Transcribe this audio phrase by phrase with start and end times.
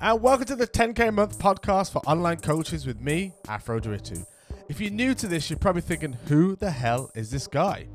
[0.00, 4.24] And welcome to the 10K a month podcast for online coaches with me, Afro Duritu.
[4.68, 7.88] If you're new to this, you're probably thinking, who the hell is this guy?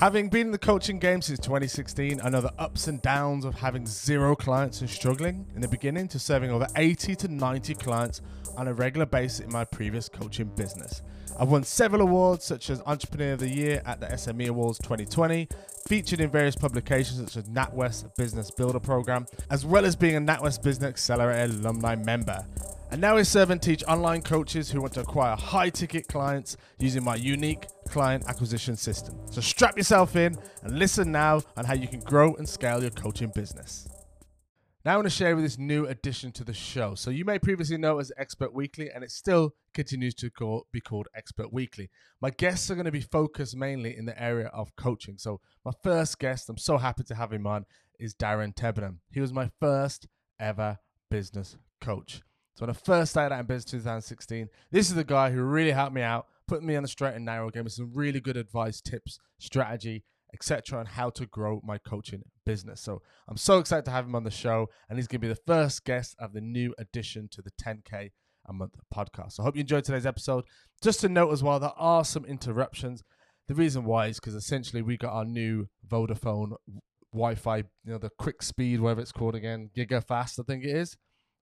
[0.00, 3.54] Having been in the coaching game since 2016, I know the ups and downs of
[3.54, 8.20] having zero clients and struggling in the beginning to serving over 80 to 90 clients
[8.56, 11.02] on a regular basis in my previous coaching business.
[11.38, 15.48] I've won several awards such as Entrepreneur of the Year at the SME Awards 2020,
[15.88, 20.20] featured in various publications such as NatWest Business Builder Program, as well as being a
[20.20, 22.44] NatWest Business Accelerator alumni member.
[22.90, 26.58] And now I serve and teach online coaches who want to acquire high ticket clients
[26.78, 29.18] using my unique client acquisition system.
[29.30, 32.90] So strap yourself in and listen now on how you can grow and scale your
[32.90, 33.88] coaching business.
[34.84, 36.96] Now I want to share with this new addition to the show.
[36.96, 40.80] So you may previously know as Expert Weekly, and it still continues to call, be
[40.80, 41.88] called Expert Weekly.
[42.20, 45.18] My guests are going to be focused mainly in the area of coaching.
[45.18, 47.64] So my first guest, I'm so happy to have him on,
[48.00, 48.98] is Darren Tebenham.
[49.12, 50.08] He was my first
[50.40, 50.78] ever
[51.12, 52.22] business coach.
[52.56, 55.70] So when I first started out in business 2016, this is the guy who really
[55.70, 58.36] helped me out, put me on the straight and narrow, gave me some really good
[58.36, 60.02] advice, tips, strategy,
[60.34, 62.80] etc., on how to grow my coaching business.
[62.80, 65.32] So I'm so excited to have him on the show, and he's going to be
[65.32, 68.10] the first guest of the new addition to the 10K
[68.46, 69.32] a month podcast.
[69.32, 70.44] So I hope you enjoyed today's episode.
[70.82, 73.02] Just to note as well, there are some interruptions.
[73.48, 76.54] The reason why is because essentially we got our new Vodafone
[77.12, 80.74] Wi-Fi, you know, the quick speed, whatever it's called again, Giga Fast, I think it
[80.74, 80.96] is.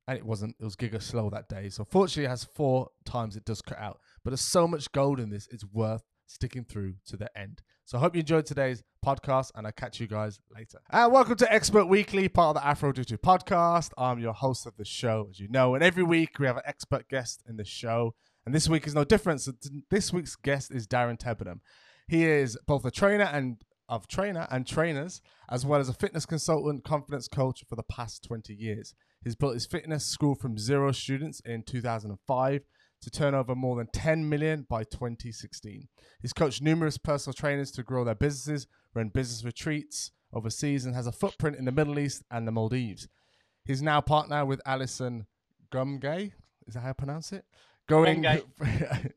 [0.09, 1.69] And it wasn't, it was Giga Slow that day.
[1.69, 4.01] So fortunately, it has four times it does cut out.
[4.25, 7.63] But there's so much gold in this, it's worth sticking through to the end.
[7.91, 10.79] So I hope you enjoyed today's podcast and I'll catch you guys later.
[10.91, 13.91] And welcome to Expert Weekly, part of the Afro Duty podcast.
[13.99, 15.75] I'm your host of the show, as you know.
[15.75, 18.15] And every week we have an expert guest in the show.
[18.47, 19.41] And this week is no different.
[19.41, 19.55] So
[19.91, 21.63] this week's guest is Darren Tebenham.
[22.07, 23.57] He is both a trainer and
[23.89, 28.23] of trainer and trainers, as well as a fitness consultant, confidence coach for the past
[28.23, 28.95] 20 years.
[29.25, 32.63] He's built his fitness school from zero students in 2005
[33.03, 35.89] to turn over more than 10 million by 2016.
[36.21, 41.07] He's coached numerous personal trainers to grow their businesses, run business retreats overseas, and has
[41.07, 43.09] a footprint in the Middle East and the Maldives.
[43.65, 45.27] He's now partner with Alison
[45.73, 46.33] Gumgay.
[46.67, 47.45] Is that how I pronounce it?
[47.89, 48.25] Going,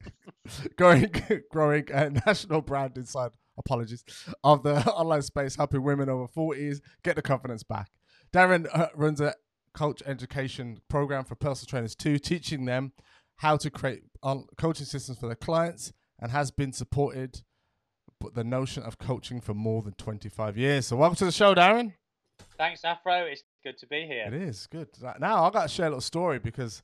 [0.78, 1.12] going,
[1.52, 3.32] growing a national brand inside.
[3.56, 4.04] Apologies
[4.44, 7.92] of the online space, helping women over 40s get the confidence back.
[8.34, 9.36] Darren uh, runs a
[9.74, 12.94] coach education program for personal trainers too, teaching them
[13.38, 17.42] how to create uh, coaching systems for their clients and has been supported
[18.20, 20.88] but the notion of coaching for more than 25 years.
[20.88, 21.94] So welcome to the show, Darren.
[22.58, 23.26] Thanks, Afro.
[23.26, 24.26] It's good to be here.
[24.28, 24.88] It is good.
[25.20, 26.82] Now I've got to share a little story because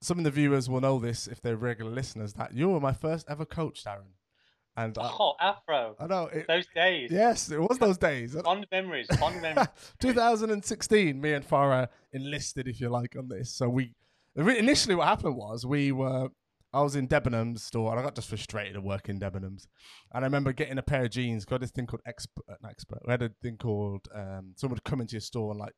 [0.00, 2.92] some of the viewers will know this if they're regular listeners that you were my
[2.92, 4.14] first ever coach, Darren.
[4.74, 5.96] And oh, I, Afro!
[6.00, 7.10] I know it, those days.
[7.12, 8.34] Yes, it was those days.
[8.42, 9.06] Fond memories.
[9.18, 9.68] Fond memories.
[10.00, 11.20] 2016.
[11.20, 13.50] Me and Farah enlisted, if you like, on this.
[13.50, 13.92] So we
[14.36, 16.28] Initially, what happened was we were.
[16.74, 19.66] I was in Debenhams store and I got just frustrated at working Debenhams.
[20.14, 23.00] And I remember getting a pair of jeans, got this thing called Expert, not Expert.
[23.04, 25.74] We had a thing called um, someone would come into your store and like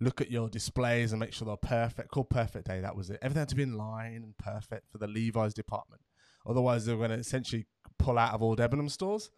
[0.00, 2.10] look at your displays and make sure they're perfect.
[2.10, 3.18] Called Perfect Day, that was it.
[3.20, 6.00] Everything had to be in line and perfect for the Levi's department.
[6.46, 7.66] Otherwise, they were going to essentially
[7.98, 9.30] pull out of all Debenham stores.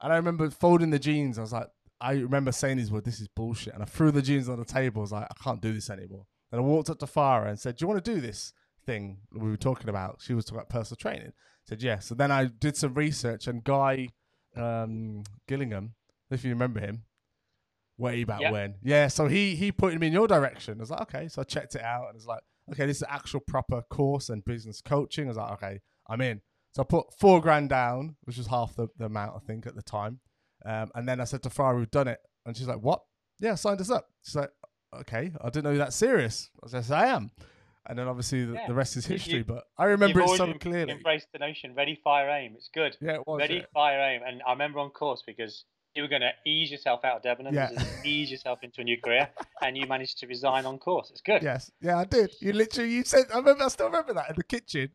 [0.00, 1.38] And I remember folding the jeans.
[1.38, 1.68] I was like,
[2.00, 3.74] I remember saying these words, this is bullshit.
[3.74, 5.00] And I threw the jeans on the table.
[5.00, 6.26] I was like, I can't do this anymore.
[6.54, 8.52] And I walked up to Farah and said, Do you want to do this
[8.86, 10.20] thing we were talking about?
[10.20, 11.32] She was talking about personal training.
[11.32, 12.06] I said, Yes.
[12.06, 14.10] So then I did some research and Guy
[14.56, 15.94] um, Gillingham,
[16.30, 17.02] if you remember him,
[17.98, 18.52] way back yep.
[18.52, 18.76] when.
[18.84, 20.78] Yeah, so he he pointed me in your direction.
[20.78, 21.26] I was like, okay.
[21.26, 24.28] So I checked it out and I was like, okay, this is actual proper course
[24.28, 25.24] and business coaching.
[25.24, 26.40] I was like, okay, I'm in.
[26.70, 29.74] So I put four grand down, which was half the, the amount I think at
[29.74, 30.20] the time.
[30.64, 32.20] Um, and then I said to Farah, we've done it.
[32.46, 33.02] And she's like, what?
[33.40, 34.06] Yeah, signed us up.
[34.22, 34.50] She's like,
[35.00, 36.50] okay, I didn't know that serious.
[36.62, 37.30] I said, I am.
[37.86, 38.66] And then obviously the, yeah.
[38.66, 39.38] the rest is history.
[39.38, 40.92] You, but I remember it so clearly.
[40.92, 42.54] Embraced the notion, ready, fire, aim.
[42.56, 42.96] It's good.
[43.00, 43.40] Yeah, it was.
[43.40, 43.66] Ready, yeah.
[43.74, 44.22] fire, aim.
[44.26, 47.54] And I remember on course because you were going to ease yourself out of Debenhams,
[47.54, 47.70] yeah.
[48.04, 49.28] ease yourself into a new career,
[49.62, 51.10] and you managed to resign on course.
[51.10, 51.42] It's good.
[51.42, 52.34] Yes, yeah, I did.
[52.40, 54.90] You literally, you said, I remember, I still remember that in the kitchen.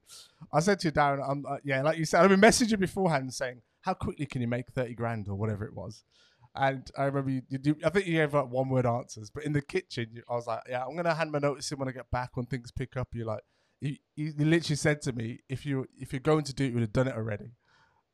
[0.51, 3.33] I said to you, Darren, I'm, uh, yeah, like you said, I've been messaging beforehand
[3.33, 6.03] saying, how quickly can you make 30 grand or whatever it was?
[6.55, 9.43] And I remember you, you, do, I think you gave like one word answers, but
[9.45, 11.87] in the kitchen, I was like, yeah, I'm going to hand my notice in when
[11.87, 13.09] I get back when things pick up.
[13.13, 13.43] You're like,
[13.79, 16.73] you, you literally said to me, if you if you're going to do it, you
[16.73, 17.51] would have done it already.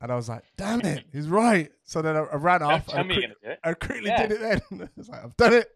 [0.02, 1.72] And I was like, damn it, he's right.
[1.84, 2.90] So then I, I ran off.
[2.94, 3.00] I,
[3.64, 4.28] I, quickly yeah.
[4.28, 4.62] did it then.
[4.84, 5.68] I was like, I've done it.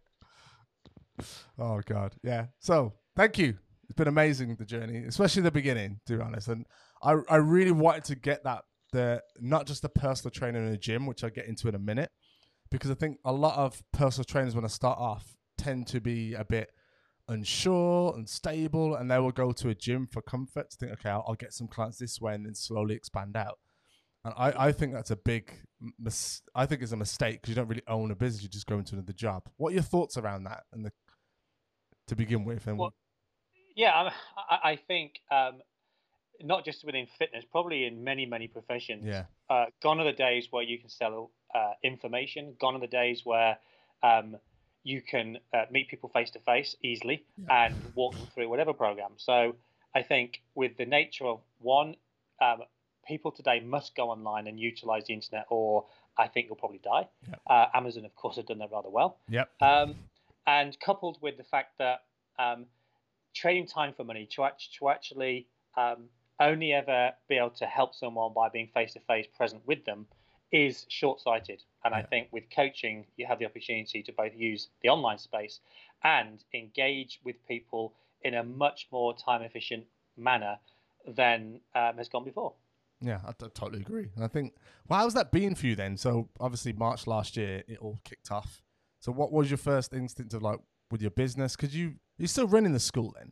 [1.57, 2.15] Oh, God.
[2.23, 2.47] Yeah.
[2.59, 3.57] So thank you.
[3.85, 6.47] It's been amazing, the journey, especially the beginning, to be honest.
[6.47, 6.67] And
[7.01, 10.77] I, I really wanted to get that, the not just the personal trainer in the
[10.77, 12.11] gym, which I'll get into in a minute,
[12.71, 16.33] because I think a lot of personal trainers, when I start off, tend to be
[16.33, 16.71] a bit
[17.27, 21.23] unsure, unstable, and they will go to a gym for comfort to think, okay, I'll,
[21.27, 23.59] I'll get some clients this way, and then slowly expand out.
[24.25, 25.53] And I, I think that's a big,
[25.97, 28.67] mis- I think it's a mistake because you don't really own a business; you just
[28.67, 29.43] go into another job.
[29.57, 30.63] What are your thoughts around that?
[30.73, 30.91] And the
[32.07, 32.93] to begin with, and well,
[33.75, 34.09] yeah,
[34.49, 35.61] I, I think um,
[36.41, 39.05] not just within fitness, probably in many many professions.
[39.05, 39.25] Yeah.
[39.49, 42.55] Uh, gone are the days where you can sell uh, information.
[42.59, 43.57] Gone are the days where
[44.03, 44.37] um,
[44.83, 47.65] you can uh, meet people face to face easily yeah.
[47.65, 49.11] and walk them through whatever program.
[49.17, 49.55] So
[49.95, 51.95] I think with the nature of one,
[52.41, 52.59] um,
[53.07, 55.85] people today must go online and utilize the internet, or
[56.17, 57.07] I think you'll probably die.
[57.27, 57.41] Yep.
[57.47, 59.17] Uh, Amazon, of course, have done that rather well.
[59.29, 59.49] Yep.
[59.61, 59.95] Um,
[60.47, 62.03] and coupled with the fact that
[62.37, 62.65] um,
[63.33, 64.49] trading time for money to,
[64.79, 66.05] to actually um,
[66.39, 70.05] only ever be able to help someone by being face to face present with them
[70.51, 71.63] is short sighted.
[71.83, 71.99] And yeah.
[71.99, 75.59] I think with coaching, you have the opportunity to both use the online space
[76.03, 77.93] and engage with people
[78.23, 79.85] in a much more time efficient
[80.17, 80.57] manner
[81.07, 82.53] than um, has gone before.
[83.01, 84.09] Yeah, I totally agree.
[84.15, 84.53] And I think,
[84.87, 85.95] well, how's that been for you then?
[85.95, 88.61] So obviously March last year, it all kicked off.
[88.99, 90.59] So what was your first instinct of like
[90.91, 91.55] with your business?
[91.55, 93.31] Because you you're still running the school then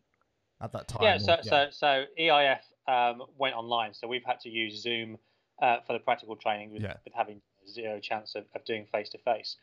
[0.62, 1.04] at that time.
[1.04, 1.18] Yeah.
[1.18, 1.50] So or, yeah.
[1.50, 5.18] so so EIF um, went online, so we've had to use Zoom
[5.62, 6.94] uh, for the practical training with, yeah.
[7.04, 9.58] with having zero chance of, of doing face to face,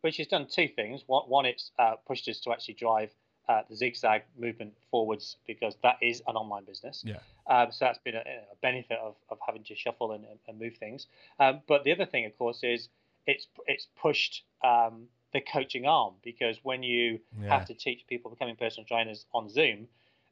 [0.00, 1.02] which has done two things.
[1.06, 3.10] One, one it's uh, pushed us to actually drive
[3.48, 7.04] uh, the zigzag movement forwards because that is an online business.
[7.06, 7.18] Yeah.
[7.46, 10.76] Um, so that's been a, a, benefit of, of having to shuffle and, and move
[10.78, 11.06] things.
[11.38, 12.88] Um, but the other thing, of course, is
[13.26, 17.48] it's it's pushed um, the coaching arm because when you yeah.
[17.48, 19.86] have to teach people becoming personal trainers on Zoom,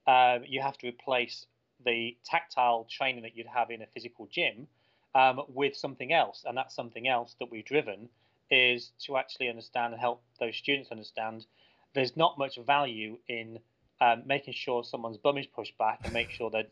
[0.06, 1.46] uh, you have to replace
[1.84, 4.66] the tactile training that you'd have in a physical gym
[5.14, 6.44] um, with something else.
[6.46, 8.08] And that's something else that we've driven
[8.50, 11.46] is to actually understand and help those students understand
[11.94, 13.58] there's not much value in
[14.00, 16.70] um, making sure someone's bum is pushed back and make sure that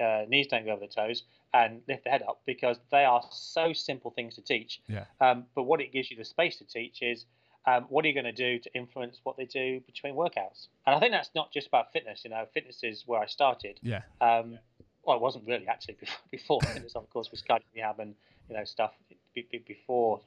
[0.00, 3.22] uh, knees don't go over the toes and lift the head up because they are
[3.30, 4.80] so simple things to teach.
[4.86, 5.04] Yeah.
[5.20, 7.26] Um, but what it gives you the space to teach is
[7.66, 10.68] um, what are you going to do to influence what they do between workouts?
[10.86, 12.22] And I think that's not just about fitness.
[12.24, 13.78] You know, fitness is where I started.
[13.82, 14.02] Yeah.
[14.20, 14.58] Um,
[15.04, 15.96] well, it wasn't really actually
[16.30, 18.14] before, fitness, of course, was cardio rehab and
[18.48, 18.92] you know stuff
[19.66, 20.20] before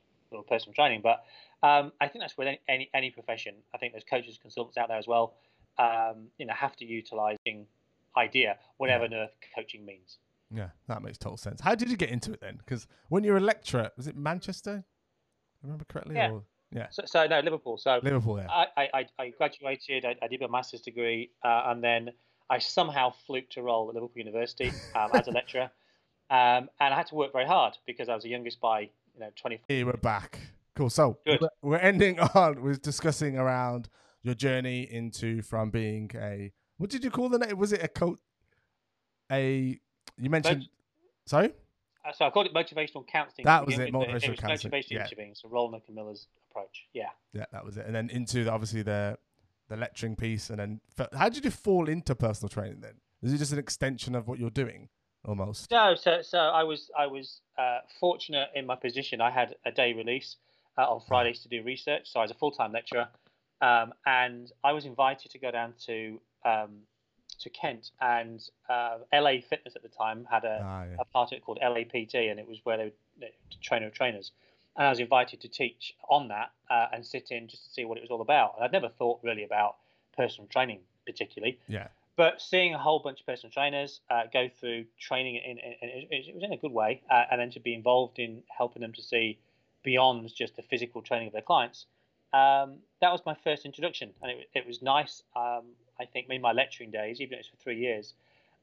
[0.47, 1.01] personal training.
[1.03, 1.23] But
[1.63, 3.55] um, I think that's with any, any, any profession.
[3.73, 5.35] I think there's coaches, consultants out there as well.
[5.77, 7.65] Um, you know, have to utilizing
[8.17, 9.27] idea, whatever yeah.
[9.55, 10.17] coaching means.
[10.53, 11.61] Yeah, that makes total sense.
[11.61, 12.57] How did you get into it then?
[12.57, 14.83] Because when you were a lecturer, was it Manchester?
[14.83, 16.15] I remember correctly?
[16.15, 16.31] Yeah.
[16.31, 16.43] Or?
[16.71, 16.87] Yeah.
[16.91, 17.77] So, so, no, Liverpool.
[17.77, 18.39] So Liverpool.
[18.39, 18.47] Yeah.
[18.49, 20.05] I I, I graduated.
[20.05, 22.11] I, I did my master's degree, uh, and then
[22.49, 25.63] I somehow fluked a role at Liverpool University um, as a lecturer,
[26.29, 29.19] um, and I had to work very hard because I was the youngest by you
[29.19, 29.59] know twenty.
[29.67, 30.39] Hey, we're back.
[30.75, 30.89] Cool.
[30.89, 31.45] So Good.
[31.61, 32.61] we're ending on.
[32.61, 33.89] We're discussing around
[34.23, 37.57] your journey into from being a what did you call the name?
[37.57, 38.19] Was it a coach?
[39.29, 39.77] A
[40.17, 40.69] you mentioned.
[41.25, 41.53] sorry.
[42.03, 43.45] Uh, so I called it motivational counselling.
[43.45, 44.73] That was it, motivational it counselling.
[44.73, 45.03] Motivational yeah.
[45.03, 45.35] interviewing.
[45.35, 46.85] So Roland Miller's approach.
[46.93, 47.09] Yeah.
[47.33, 47.85] Yeah, that was it.
[47.85, 49.17] And then into the, obviously the
[49.69, 50.81] the lecturing piece, and then
[51.13, 52.95] how did you fall into personal training then?
[53.23, 54.89] Is it just an extension of what you're doing,
[55.23, 55.71] almost?
[55.71, 55.95] No.
[55.95, 59.21] So so I was I was uh, fortunate in my position.
[59.21, 60.35] I had a day release
[60.77, 62.11] uh, on Fridays to do research.
[62.11, 63.07] So I was a full time lecturer,
[63.61, 66.79] um, and I was invited to go down to um,
[67.41, 70.95] to Kent, and uh, LA Fitness at the time had a, ah, yeah.
[70.99, 73.27] a part of it called LAPT, and it was where they were
[73.61, 74.31] trainer of trainers.
[74.77, 77.83] And I was invited to teach on that uh, and sit in just to see
[77.83, 78.53] what it was all about.
[78.55, 79.75] And I'd never thought really about
[80.15, 81.59] personal training particularly.
[81.67, 81.87] Yeah.
[82.15, 86.07] But seeing a whole bunch of personal trainers uh, go through training, in, in, in,
[86.11, 88.93] it was in a good way, uh, and then to be involved in helping them
[88.93, 89.39] to see
[89.83, 91.85] beyond just the physical training of their clients,
[92.33, 95.23] um, that was my first introduction, and it, it was nice.
[95.35, 95.63] Um,
[96.01, 98.13] I think in my lecturing days, even if it's for three years,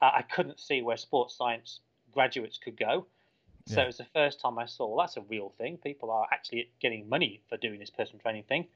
[0.03, 1.81] uh, I couldn't see where sports science
[2.13, 3.07] graduates could go.
[3.67, 3.83] So yeah.
[3.83, 5.77] it was the first time I saw well, that's a real thing.
[5.77, 8.67] People are actually getting money for doing this personal training thing.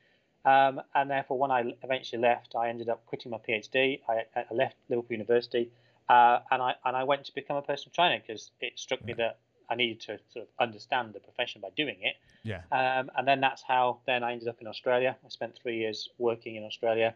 [0.45, 4.01] Um, and therefore, when I eventually left, I ended up quitting my PhD.
[4.09, 5.71] I, I left Liverpool University,
[6.09, 9.13] uh, and I and I went to become a personal trainer because it struck me
[9.15, 9.39] that
[9.71, 12.17] I needed to sort of understand the profession by doing it.
[12.43, 12.63] Yeah.
[12.73, 15.17] Um, and then that's how then I ended up in Australia.
[15.25, 17.15] I spent three years working in Australia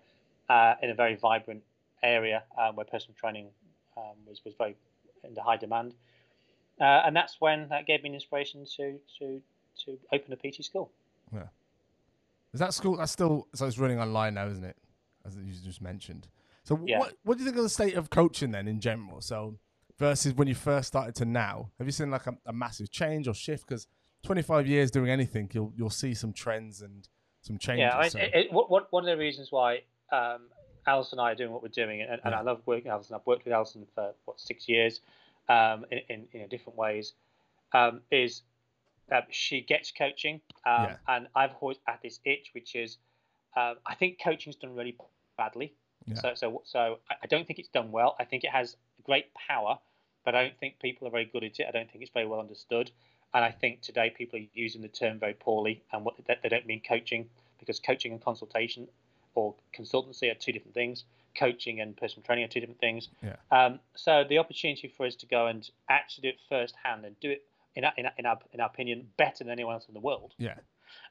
[0.49, 1.63] uh, in a very vibrant
[2.03, 3.49] area um, where personal training
[3.97, 4.77] um, was, was very
[5.25, 5.95] in the high demand.
[6.81, 9.41] Uh, and that's when that gave me an inspiration to to
[9.85, 10.91] to open a PT school.
[11.33, 11.49] Yeah.
[12.53, 12.97] Is that school?
[12.97, 14.77] That's still so it's running online now, isn't it?
[15.27, 16.29] As you just mentioned.
[16.65, 16.99] So yeah.
[16.99, 19.21] what what do you think of the state of coaching then in general?
[19.21, 19.59] So
[19.99, 23.27] versus when you first started to now, have you seen like a, a massive change
[23.27, 23.67] or shift?
[23.67, 23.87] Because
[24.25, 27.09] 25 years doing anything, you'll you'll see some trends and
[27.41, 27.91] some changes.
[27.91, 28.19] Yeah, I, so.
[28.19, 29.81] it, it, what, one of the reasons why
[30.13, 30.43] um,
[30.87, 33.17] Alison and I are doing what we're doing, and, and I love working with Alison.
[33.17, 35.01] I've worked with Alison for what six years,
[35.49, 36.01] um, in,
[36.33, 37.13] in, in different ways.
[37.73, 38.43] Um, is
[39.11, 40.97] uh, she gets coaching, um, Yeah.
[41.09, 42.99] and I've always had this itch, which is
[43.57, 44.97] uh, I think coaching's done really
[45.37, 45.75] badly.
[46.07, 46.15] Yeah.
[46.15, 48.15] So, so, so I- don't think it's done well.
[48.21, 49.79] I think it has great power,
[50.25, 51.67] but I don't think people are very good at it.
[51.69, 52.91] I don't think it's very well understood,
[53.35, 56.67] and I think today people are using the term very poorly, and what they don't
[56.67, 58.87] mean coaching because coaching and consultation
[59.37, 61.05] or consultancy are two different things.
[61.39, 63.09] Coaching and personal training are two different things.
[63.23, 63.37] Yeah.
[63.51, 67.31] Um, so the opportunity for us to go and actually do it firsthand and do
[67.31, 69.95] it in our, in our, in our, in our opinion better than anyone else in
[69.95, 70.55] the world Yeah.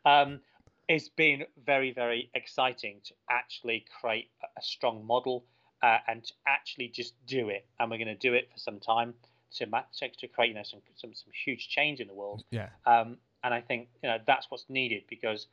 [0.04, 0.40] um,
[0.88, 5.46] it's been very, very exciting to actually create a- strong model
[5.82, 7.66] uh, and to actually just do it.
[7.80, 9.14] And we're going to do it for some time
[9.54, 12.44] to to create you know some, some some huge change in the world.
[12.52, 12.70] Yeah.
[12.86, 15.48] Um, and I think you know that's what's needed because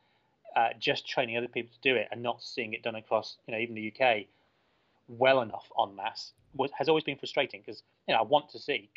[0.57, 3.53] uh, just training other people to do it and not seeing it done across you
[3.53, 4.27] know even the UK
[5.09, 8.59] well enough en masse was, has always been frustrating because you know I want to
[8.59, 8.91] see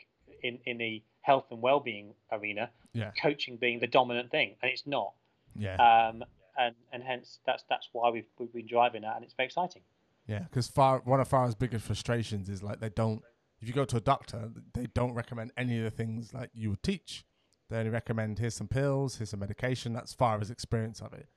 [0.44, 3.12] in in the health and well-being arena Yeah.
[3.22, 5.14] coaching being the dominant thing and it's not
[5.56, 5.76] Yeah.
[5.76, 6.24] um,
[6.58, 9.82] and and hence that's that's why we've we've been driving that, and it's very exciting.
[10.28, 13.22] Yeah, because far one of Farah's biggest frustrations is like they don't.
[13.62, 16.70] If you go to a doctor, they don't recommend any of the things like you
[16.70, 17.26] would teach.
[17.70, 19.92] They only recommend here's some pills, here's some medication.
[19.94, 21.28] That's Farah's experience of it.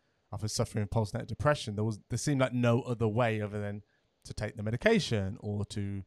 [0.43, 3.83] His suffering postnatal depression, there was there seemed like no other way other than
[4.25, 6.03] to take the medication or to,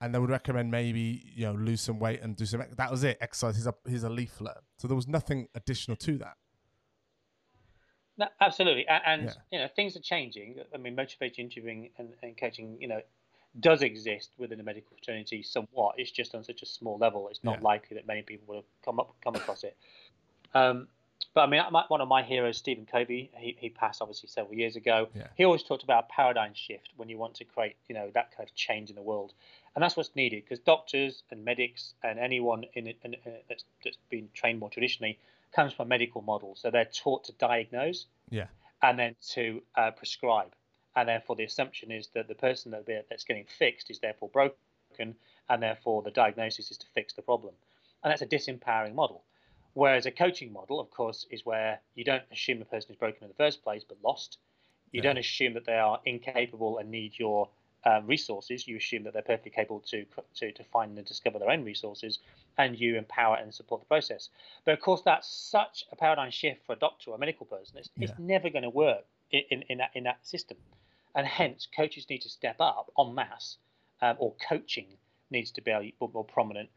[0.00, 2.64] and they would recommend maybe you know lose some weight and do some.
[2.76, 3.18] That was it.
[3.20, 3.56] Exercise.
[3.56, 4.56] He's a he's a leaflet.
[4.78, 6.36] So there was nothing additional to that.
[8.16, 9.32] No, absolutely, and, and Yeah.
[9.50, 10.60] you know things are changing.
[10.72, 13.00] I mean, motivated interviewing and, and coaching, you know,
[13.60, 15.96] does exist within the medical fraternity somewhat.
[15.98, 17.28] It's just on such a small level.
[17.28, 17.64] It's not Yeah.
[17.64, 19.76] likely that many people will have come up come across it.
[20.54, 20.88] Um,
[21.34, 24.54] but I mean, my, one of my heroes, Stephen Covey, he, he passed obviously several
[24.54, 25.08] years ago.
[25.14, 25.26] Yeah.
[25.36, 28.36] He always talked about a paradigm shift when you want to create, you know, that
[28.36, 29.32] kind of change in the world,
[29.74, 33.64] and that's what's needed because doctors and medics and anyone in, it- in, in, that's,
[33.84, 35.18] that's been trained more traditionally
[35.54, 38.46] comes from a medical model, so they're taught to diagnose Yeah.
[38.82, 40.52] and then to uh, prescribe.
[40.96, 44.28] And therefore, the assumption is that the person that be- that's getting fixed is therefore
[44.28, 45.14] broken,
[45.48, 47.54] and therefore the diagnosis is to fix the problem.
[48.02, 49.22] And that's a disempowering model.
[49.74, 53.24] Whereas a coaching model, of course, is where you don't assume the person is broken
[53.24, 54.38] in the first place but lost.
[54.92, 55.10] You Yeah.
[55.10, 57.50] don't assume that they are incapable and need your
[57.84, 58.66] um, resources.
[58.66, 62.20] You assume that they're perfectly capable to, to to find and discover their own resources,
[62.56, 64.30] and you empower and support the process.
[64.64, 67.78] But of course, that's such a paradigm shift for a doctor or a medical person.
[67.78, 70.56] It's, it's never going to work in, in, in that in that system,
[71.14, 73.58] and hence coaches need to step up en masse,
[74.00, 74.96] um, or coaching
[75.30, 76.70] needs to be more prominent.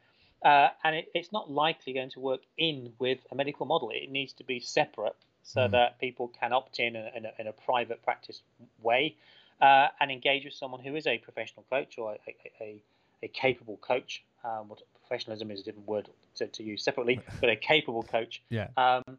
[0.43, 3.89] Uh, and it, it's not likely going to work in with a medical model.
[3.91, 5.71] It needs to be separate so Mm.
[5.71, 8.41] that people can opt in in a, in a, private practice
[8.81, 9.15] way
[9.61, 12.83] uh, and engage with someone who is a professional coach or a, a,
[13.23, 14.23] a, capable coach.
[14.43, 18.41] Um, what professionalism is a different word to, to use separately, but a capable coach
[18.49, 18.67] Yeah.
[18.75, 19.17] um,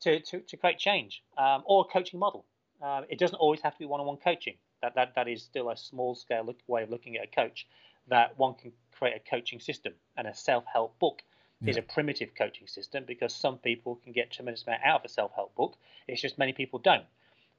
[0.00, 2.44] to, to, to create change um, or a coaching model.
[2.82, 4.56] Um, it doesn't always have to be one-on-one coaching.
[4.82, 7.66] That, that, that is still a small-scale look, way of looking at a coach.
[8.08, 11.22] That one can create a coaching system, and a self-help book
[11.66, 15.08] is a primitive coaching system because some people can get tremendous amount out of a
[15.08, 15.76] self-help book.
[16.06, 17.06] It's just many people don't.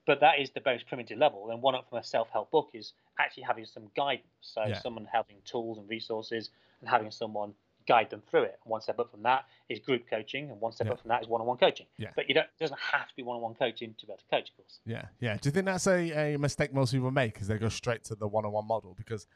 [0.06, 1.50] But that is the most primitive level.
[1.50, 4.28] And one up from a self-help book is actually having some guidance.
[4.42, 4.78] So Yeah.
[4.78, 6.50] someone having tools and resources
[6.80, 7.54] and having someone
[7.88, 8.60] guide them through it.
[8.62, 10.92] And one step up from that is group coaching, and one step Yeah.
[10.92, 11.86] up from that is one-on-one coaching.
[11.98, 12.10] Yeah.
[12.14, 12.44] But you don't.
[12.44, 14.78] It doesn't have to be one-on-one coaching to be able to coach, of course.
[14.86, 15.36] Yeah, yeah.
[15.38, 17.40] Do you think that's a, a mistake most people make?
[17.40, 18.94] Is they go straight to the one-on-one model?
[18.94, 19.26] Because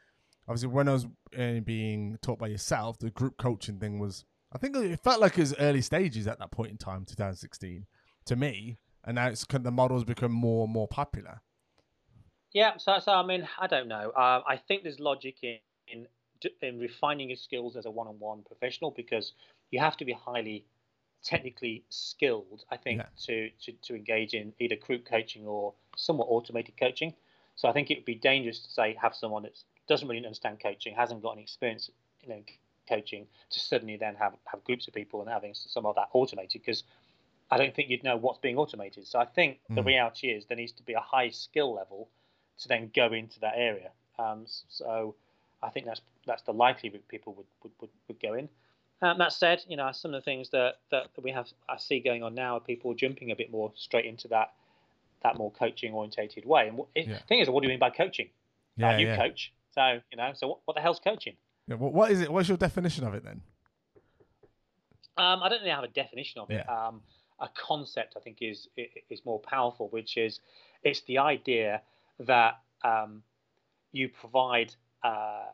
[0.51, 1.05] obviously, when I was
[1.37, 4.25] uh, being taught by yourself, the group coaching thing was.
[4.53, 7.85] I think it felt like it was early stages at that point in time, 2016,
[8.25, 8.79] to me.
[9.05, 11.39] And now it's kind of, the models become more and more popular.
[12.51, 14.07] Yeah, so, so I mean, I don't know.
[14.07, 16.05] Um, I think there's logic in, in
[16.61, 19.33] in refining your skills as a one-on-one professional because
[19.69, 20.65] you have to be highly
[21.23, 23.07] technically skilled, I think, Yeah.
[23.27, 27.13] to, to to engage in either group coaching or somewhat automated coaching.
[27.55, 29.55] So I think it would be dangerous to say have someone that
[29.91, 31.91] doesn't really understand coaching, hasn't got any experience,
[32.23, 32.41] you know,
[32.87, 36.61] coaching, to suddenly then have have groups of people and having some of that automated
[36.61, 36.83] because
[37.51, 39.05] I don't think you'd know what's being automated.
[39.05, 39.85] So I think the Mm.
[39.85, 42.09] reality is there needs to be a high skill level
[42.59, 43.91] to then go into that area.
[44.17, 45.15] Um, so
[45.61, 48.47] I think that's that's the likelihood people would would, would, would go in.
[49.01, 51.99] Um, that said, you know some of the things that, that, we have I see
[51.99, 54.53] going on now are people jumping a bit more straight into that
[55.23, 56.67] that more coaching orientated way.
[56.69, 57.17] And what, Yeah.
[57.19, 58.29] the thing is, what do you mean by coaching?
[58.81, 59.15] Uh, you yeah.
[59.15, 60.31] coach, so you know.
[60.33, 61.35] So what, what the hell's coaching?
[61.67, 62.31] yeah what, what is it?
[62.31, 63.41] What's your definition of it then?
[65.17, 66.67] Um, I don't really have a definition of it.
[66.69, 67.01] Um,
[67.39, 68.67] a concept I think is
[69.09, 70.39] is more powerful, which is
[70.83, 71.81] it's the idea
[72.19, 73.23] that um,
[73.91, 74.73] you provide
[75.03, 75.45] uh,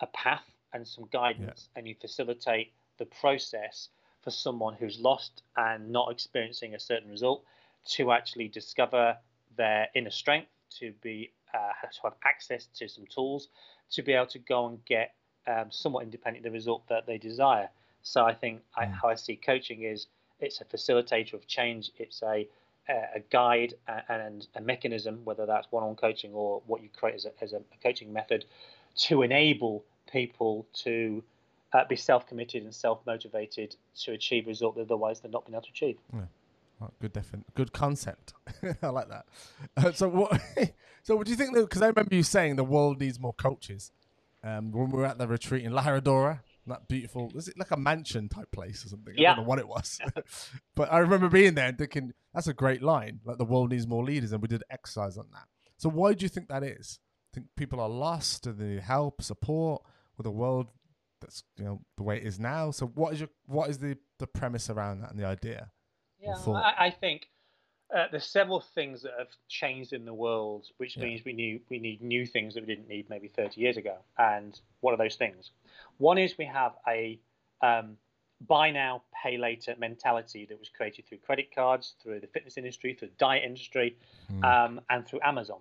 [0.00, 1.78] a path and some guidance, yeah.
[1.78, 3.88] and you facilitate the process
[4.22, 7.42] for someone who's lost and not experiencing a certain result
[7.86, 9.16] to actually discover
[9.56, 10.48] their inner strength,
[10.78, 13.48] to be uh, to have access to some tools,
[13.90, 15.14] to be able to go and get
[15.46, 17.68] um, somewhat independent the result that they desire.
[18.02, 18.94] So I think I, mm.
[19.00, 20.06] how I see coaching is
[20.40, 21.90] it's a facilitator of change.
[21.98, 22.48] It's a
[22.88, 23.74] a guide
[24.08, 27.60] and a mechanism, whether that's one-on coaching or what you create as a, as a
[27.80, 28.44] coaching method,
[28.96, 31.22] to enable people to
[31.72, 35.70] uh, be self-committed and self-motivated to achieve results that otherwise they're not being able to
[35.70, 35.98] achieve.
[36.12, 36.22] Yeah.
[36.82, 38.32] Oh, good defin- good concept.
[38.82, 39.26] I like that.
[39.76, 40.40] Uh, so what?
[41.02, 41.54] so what do you think?
[41.54, 43.92] Because I remember you saying the world needs more coaches.
[44.42, 47.30] Um, when we were at the retreat in La Herradura, that beautiful.
[47.34, 49.14] Was it like a mansion type place or something?
[49.16, 49.32] Yeah.
[49.32, 50.00] I don't know what it was,
[50.74, 53.20] but I remember being there and thinking that's a great line.
[53.24, 55.44] Like the world needs more leaders, and we did exercise on that.
[55.76, 56.98] So why do you think that is?
[57.02, 58.44] I Think people are lost?
[58.44, 59.82] Do they need help, support
[60.16, 60.68] with a world
[61.20, 62.70] that's you know the way it is now?
[62.70, 65.70] So what is your what is the the premise around that and the idea?
[66.20, 67.28] Yeah, I, I, think
[67.94, 71.04] uh, there's several things that have changed in the world, which yeah.
[71.04, 73.96] means we need we need new things that we didn't need maybe 30 years ago.
[74.18, 75.50] And what are those things?
[75.98, 77.18] One is we have a
[77.62, 77.96] um,
[78.46, 82.94] buy now, pay later mentality that was created through credit cards, through the fitness industry,
[82.94, 83.96] through the diet industry,
[84.32, 84.44] mm.
[84.44, 85.60] um, and through Amazon,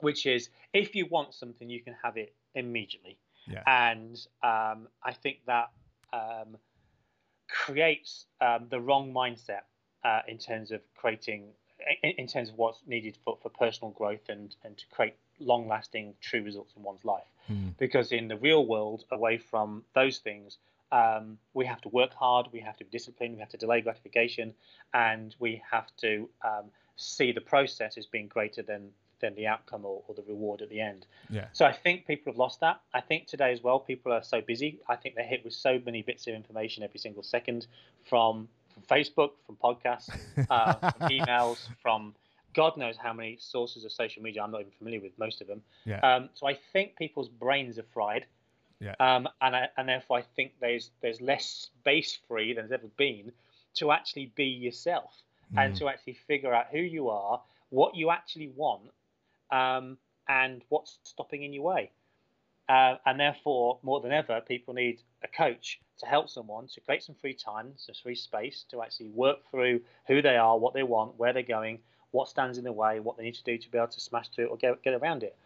[0.00, 3.18] which is if you want something, you can have it immediately.
[3.46, 3.62] Yeah.
[3.66, 5.70] And um, I think that
[6.12, 6.56] um,
[7.54, 9.62] creates um, the wrong mindset
[10.04, 11.44] uh, in terms of creating,
[12.02, 15.68] in, in, terms of what's needed for, for personal growth and, and to create long
[15.68, 17.24] lasting true results in one's life.
[17.50, 17.76] Mm.
[17.78, 20.58] Because in the real world, away from those things,
[20.90, 23.80] um, we have to work hard, we have to be disciplined, we have to delay
[23.80, 24.54] gratification,
[24.92, 26.64] and we have to um,
[26.96, 30.68] see the process as being greater than than the outcome or, or, the reward at
[30.68, 31.06] the end.
[31.30, 31.46] Yeah.
[31.52, 32.80] So I think people have lost that.
[32.92, 34.80] I think today as well, people are so busy.
[34.88, 37.66] I think they're hit with so many bits of information every single second
[38.04, 40.10] from, from Facebook, from podcasts,
[40.50, 42.14] uh, from emails, from
[42.54, 44.42] God knows how many sources of social media.
[44.42, 45.62] I'm not even familiar with most of them.
[45.84, 46.00] Yeah.
[46.00, 48.26] Um, so I think people's brains are fried.
[48.80, 48.94] Yeah.
[49.00, 52.90] Um, and I, and therefore I think there's there's less space free than there's ever
[52.96, 53.32] been
[53.74, 55.10] to actually be yourself
[55.54, 55.64] mm.
[55.64, 57.40] and to actually figure out who you are,
[57.70, 58.90] what you actually want,
[59.50, 59.96] um,
[60.28, 61.90] and what's stopping in your way.
[62.68, 67.02] Uh, and therefore, more than ever, people need a coach to help someone to create
[67.02, 70.82] some free time, some free space to actually work through who they are, what they
[70.82, 71.78] want, where they're going,
[72.10, 74.28] what stands in the way, what they need to do to be able to smash
[74.28, 75.36] through it or get, get around it.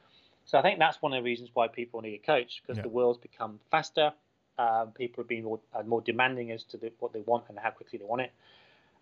[0.44, 2.85] So I think that's one of the reasons why people need a coach because yeah.
[2.85, 4.12] the world's become faster.
[4.59, 7.59] Um, people are being more, uh, more demanding as to the, what they want and
[7.59, 8.33] how quickly they want it.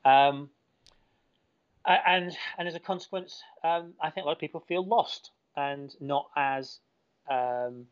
[0.04, 0.50] Um,
[1.86, 5.94] and and as a consequence, um, I think a lot of people feel lost and
[6.00, 6.80] not as
[7.30, 7.86] um,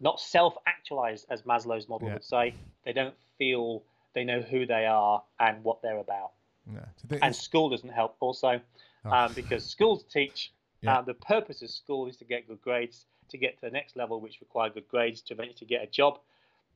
[0.00, 2.14] not self-actualized as Maslow's model yeah.
[2.14, 2.54] would say.
[2.84, 3.82] They don't feel
[4.14, 6.30] they know who they are and what they're about.
[6.72, 7.18] Yeah.
[7.20, 8.58] and school doesn't help also
[9.04, 9.10] oh.
[9.10, 10.52] um, because schools teach.
[10.80, 10.98] Yeah.
[10.98, 13.96] Um, the purpose of school is to get good grades, to get to the next
[13.96, 16.18] level, which require good grades, to eventually get a job,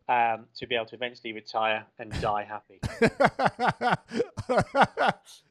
[0.09, 2.81] um, to be able to eventually retire and die happy.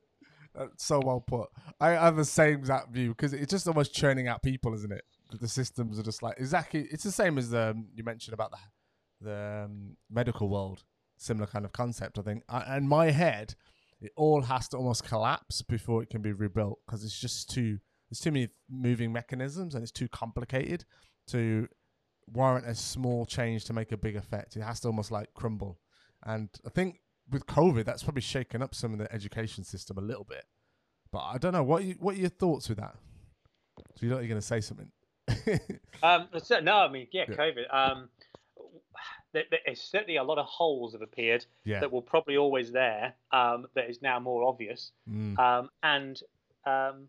[0.77, 1.49] so well put.
[1.79, 5.03] I have the same exact view because it's just almost churning out people, isn't it?
[5.39, 6.87] The systems are just like exactly.
[6.91, 8.57] It's the same as the um, you mentioned about the
[9.21, 10.83] the um, medical world.
[11.17, 12.43] Similar kind of concept, I think.
[12.47, 13.55] I, and my head,
[13.99, 17.79] it all has to almost collapse before it can be rebuilt because it's just too
[18.09, 20.85] there's too many moving mechanisms and it's too complicated
[21.27, 21.67] to
[22.27, 24.55] warrant a small change to make a big effect.
[24.55, 25.79] It has to almost like crumble.
[26.23, 30.01] And I think with COVID, that's probably shaken up some of the education system a
[30.01, 30.45] little bit.
[31.11, 32.95] But I don't know what you, what are your thoughts with that.
[33.95, 34.91] So you know you're going to say something.
[36.03, 36.27] um,
[36.63, 37.35] no, I mean, yeah, yeah.
[37.35, 37.73] COVID.
[37.73, 38.09] Um,
[39.33, 41.79] there, there's certainly a lot of holes have appeared yeah.
[41.79, 43.13] that were probably always there.
[43.31, 44.91] Um, that is now more obvious.
[45.09, 45.37] Mm.
[45.39, 46.19] Um, and
[46.65, 47.07] um,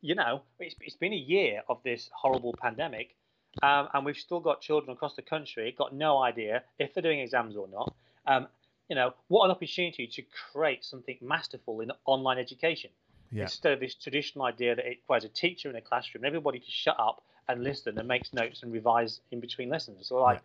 [0.00, 3.16] you know, it's, it's been a year of this horrible pandemic,
[3.62, 7.20] um, and we've still got children across the country got no idea if they're doing
[7.20, 7.94] exams or not.
[8.26, 8.46] Um,
[8.90, 10.22] you know, what an opportunity to
[10.52, 12.90] create something masterful in online education.
[13.30, 13.42] Yeah.
[13.42, 16.70] Instead of this traditional idea that it requires a teacher in a classroom, everybody to
[16.70, 20.08] shut up and listen and makes notes and revise in between lessons.
[20.08, 20.42] So like,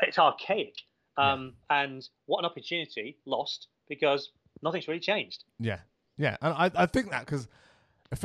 [0.00, 0.08] yeah.
[0.08, 0.74] it's archaic.
[1.16, 1.82] Um, yeah.
[1.82, 4.30] And what an opportunity lost because
[4.62, 5.42] nothing's really changed.
[5.58, 5.80] Yeah,
[6.16, 7.48] yeah, and I I think that because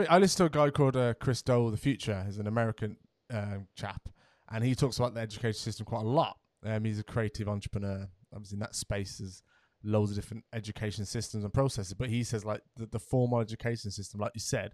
[0.07, 2.23] I listen to a guy called uh, Chris Do, the Futur.
[2.27, 2.97] He's an American
[3.31, 4.07] um, chap,
[4.51, 6.37] and he talks about the education system quite a lot.
[6.63, 8.07] Um, he's a creative entrepreneur.
[8.31, 9.41] Obviously, in that space, there's
[9.83, 11.93] loads of different education systems and processes.
[11.93, 14.73] But he says like the, the formal education system, like you said,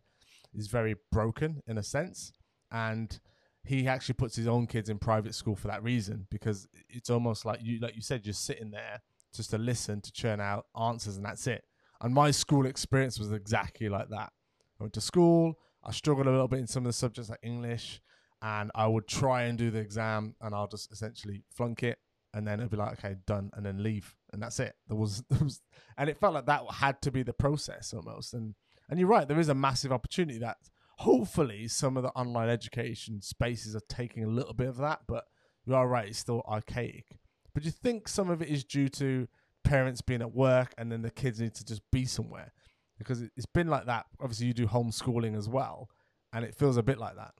[0.53, 2.31] is very broken in a sense,
[2.71, 3.19] and
[3.63, 7.45] he actually puts his own kids in private school for that reason because it's almost
[7.45, 9.01] like you like you said just sitting there
[9.33, 11.63] just to listen to churn out answers and that's it.
[12.01, 14.31] And my school experience was exactly like that.
[14.79, 17.39] I went to school i struggled a little bit in some of the subjects like
[17.43, 18.01] english
[18.41, 21.97] and i would try and do the exam and i'll just essentially flunk it
[22.33, 25.23] and then it'd be like okay done and then leave and that's it there was,
[25.29, 25.61] there was
[25.97, 28.55] and it felt like that had to be the process almost and
[28.89, 30.57] and you're right there is a massive opportunity that
[30.99, 35.23] hopefully some of the online education spaces are taking a little bit of that, but
[35.65, 37.17] you are right, it's still archaic.
[37.53, 39.25] But do you think some of it is due to
[39.63, 42.51] parents being at work and then the kids need to just be somewhere?
[42.97, 44.07] Because it's been like that.
[44.19, 45.89] Obviously, you do homeschooling as well,
[46.33, 47.33] and it feels a bit like that.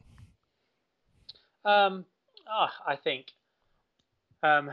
[1.70, 2.06] Um,
[2.50, 3.34] oh, I think,
[4.42, 4.72] um,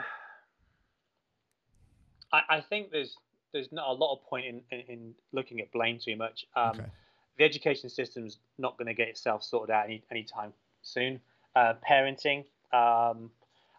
[2.33, 3.17] I, I think there's
[3.53, 6.47] there's not a lot of point in, in, in looking at blame too much.
[6.55, 6.91] Um, okay
[7.39, 11.21] the education system's not going to get itself sorted out any anytime soon.
[11.55, 12.41] Uh, parenting,
[12.73, 13.31] um,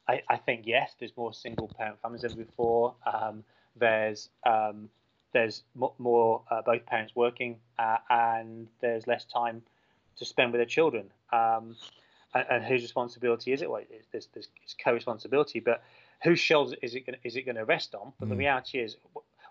[0.08, 2.96] I, I, think yes, there's more single parent families than before.
[3.12, 3.44] Um,
[3.76, 4.90] there's um,
[5.34, 5.64] there's
[5.98, 9.62] more uh, both parents working, uh, and there's less time
[10.18, 11.10] to spend with their children.
[12.34, 13.70] And, and, whose responsibility is it?
[13.70, 15.82] Well, there's, there's, it's co-responsibility, but
[16.24, 18.12] whose shoulders is it gonna, is it going to rest on?
[18.20, 18.30] But mm.
[18.30, 18.98] the reality is,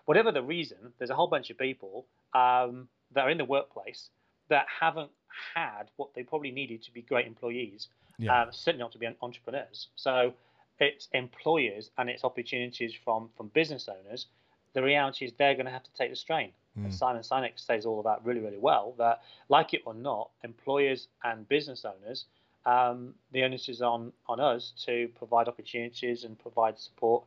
[0.05, 4.09] whatever the reason, there's a whole bunch of people um, that are in the workplace
[4.49, 5.09] that haven't
[5.55, 7.87] had what they probably needed to be great employees,
[8.17, 8.43] yeah.
[8.43, 9.87] um, certainly not to be entrepreneurs.
[9.95, 10.33] So
[10.79, 14.27] it's employers and it's opportunities from from business owners.
[14.73, 16.51] The reality is they're going to have to take the strain.
[16.77, 16.85] Mm.
[16.85, 18.93] And Simon Sinek says all of that really, really well.
[18.97, 22.25] That like it or not, employers and business owners,
[22.67, 27.23] um, the onus is on on us to provide opportunities and provide support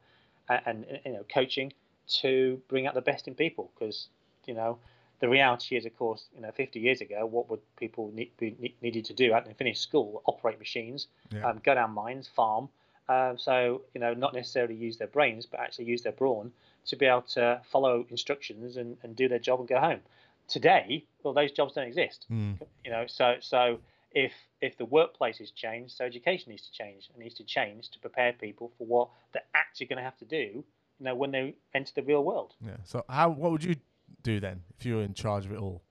[0.48, 1.72] and, and you know coaching
[2.06, 4.08] to bring out the best in people because
[4.46, 4.78] you know
[5.20, 8.74] the reality is, of course, you know, 50 years ago, what would people need, be
[8.80, 10.22] needed to do after they finish school?
[10.24, 11.46] Operate machines, yeah.
[11.46, 12.70] um, go down mines, farm.
[13.08, 16.52] Um, so, you know, not necessarily use their brains, but actually use their brawn
[16.86, 20.00] to be able to follow instructions and, and do their job and go home.
[20.48, 22.24] Today, well, those jobs don't exist.
[22.30, 22.58] Mm.
[22.84, 23.78] You know, so so
[24.12, 27.08] if if the workplace has changed, so education needs to change.
[27.14, 30.24] It needs to change to prepare people for what they're actually going to have to
[30.24, 30.64] do.
[30.98, 32.54] You know, when they enter the real world.
[32.64, 32.76] Yeah.
[32.84, 33.76] So, how what would you
[34.22, 35.82] do then if you were in charge of it all?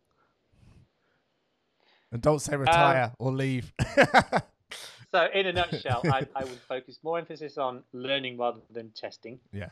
[2.12, 3.72] And don't say retire um, or leave.
[5.12, 9.40] so, in a nutshell, I, I, would focus more emphasis on learning rather than testing.
[9.52, 9.70] Yeah.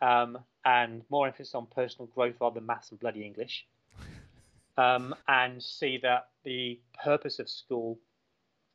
[0.00, 3.66] Um, and more emphasis on personal growth rather than maths and bloody English.
[4.78, 7.98] Um, and see that the purpose of school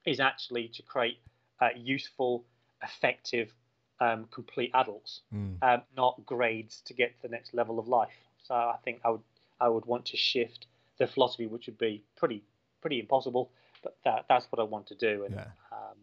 [0.05, 1.19] is actually to create
[1.61, 2.43] uh, useful,
[2.83, 3.53] effective,
[4.01, 5.55] um, complete adults, mm.
[5.61, 8.09] um, not grades to get to the next level of life.
[8.43, 9.21] So I think I would
[9.61, 12.43] I would want to shift the philosophy, which would be pretty
[12.81, 15.23] pretty impossible, but that that's what I want to do.
[15.23, 15.45] And yeah.
[15.71, 15.97] um,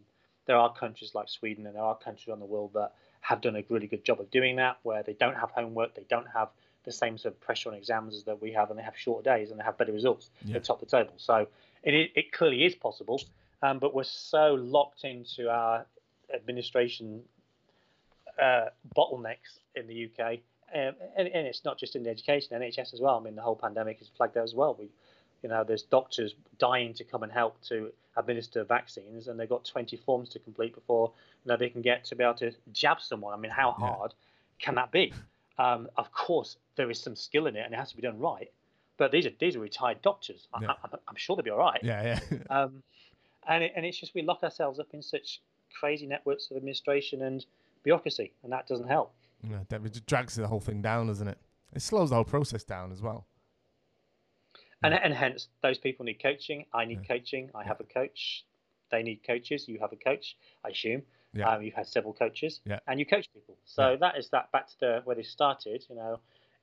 [0.47, 3.57] there are countries like Sweden and there are countries around the world that have done
[3.57, 6.49] a really good job of doing that, where they don't have homework, they don't have
[6.85, 9.23] the same sort of pressure on exams as that we have, and they have shorter
[9.23, 10.57] days and they have better results yeah.
[10.57, 11.13] at top of the table.
[11.17, 11.47] So
[11.83, 13.21] it it clearly is possible,
[13.63, 15.87] um, but we're so locked into our
[16.35, 17.23] administration
[18.41, 18.67] uh,
[18.97, 20.41] bottlenecks in the UK
[20.75, 23.19] um, and, and, it's not just in the education, NHS as well.
[23.19, 24.77] I mean, the whole pandemic has flagged that as well.
[24.79, 24.89] We,
[25.43, 29.65] you know, there's doctors dying to come and help to administer vaccines, and they've got
[29.65, 31.11] 20 forms to complete before
[31.45, 33.35] you know they can get to be able to jab someone.
[33.35, 34.65] I mean, how hard yeah.
[34.65, 35.13] can that be?
[35.59, 38.19] Um, of course, there is some skill in it, and it has to be done
[38.19, 38.51] right.
[38.97, 40.49] But these are these are retired doctors.
[40.61, 40.73] Yeah.
[40.83, 41.81] I, am sure they'll be all right.
[41.83, 42.39] Yeah, yeah.
[42.51, 42.83] um,
[43.47, 45.41] and it, and it's just we lock ourselves up in such
[45.79, 47.45] crazy networks of administration and
[47.83, 49.13] bureaucracy, and that doesn't help.
[49.43, 51.39] Yeah, it drags the whole thing down, doesn't it?
[51.75, 53.27] It slows the whole process down as well.
[54.83, 56.65] And, and hence, those people need coaching.
[56.73, 57.17] I need yeah.
[57.17, 57.51] coaching.
[57.55, 58.45] I have a coach.
[58.91, 59.69] They need coaches.
[59.69, 61.03] You have a coach, I assume.
[61.33, 61.49] Yeah.
[61.49, 62.81] Um, you've had several coaches, yeah.
[62.89, 63.57] and you coach people.
[63.65, 63.97] So yeah.
[63.97, 65.85] that is that back to the where they started.
[65.89, 66.21] You know,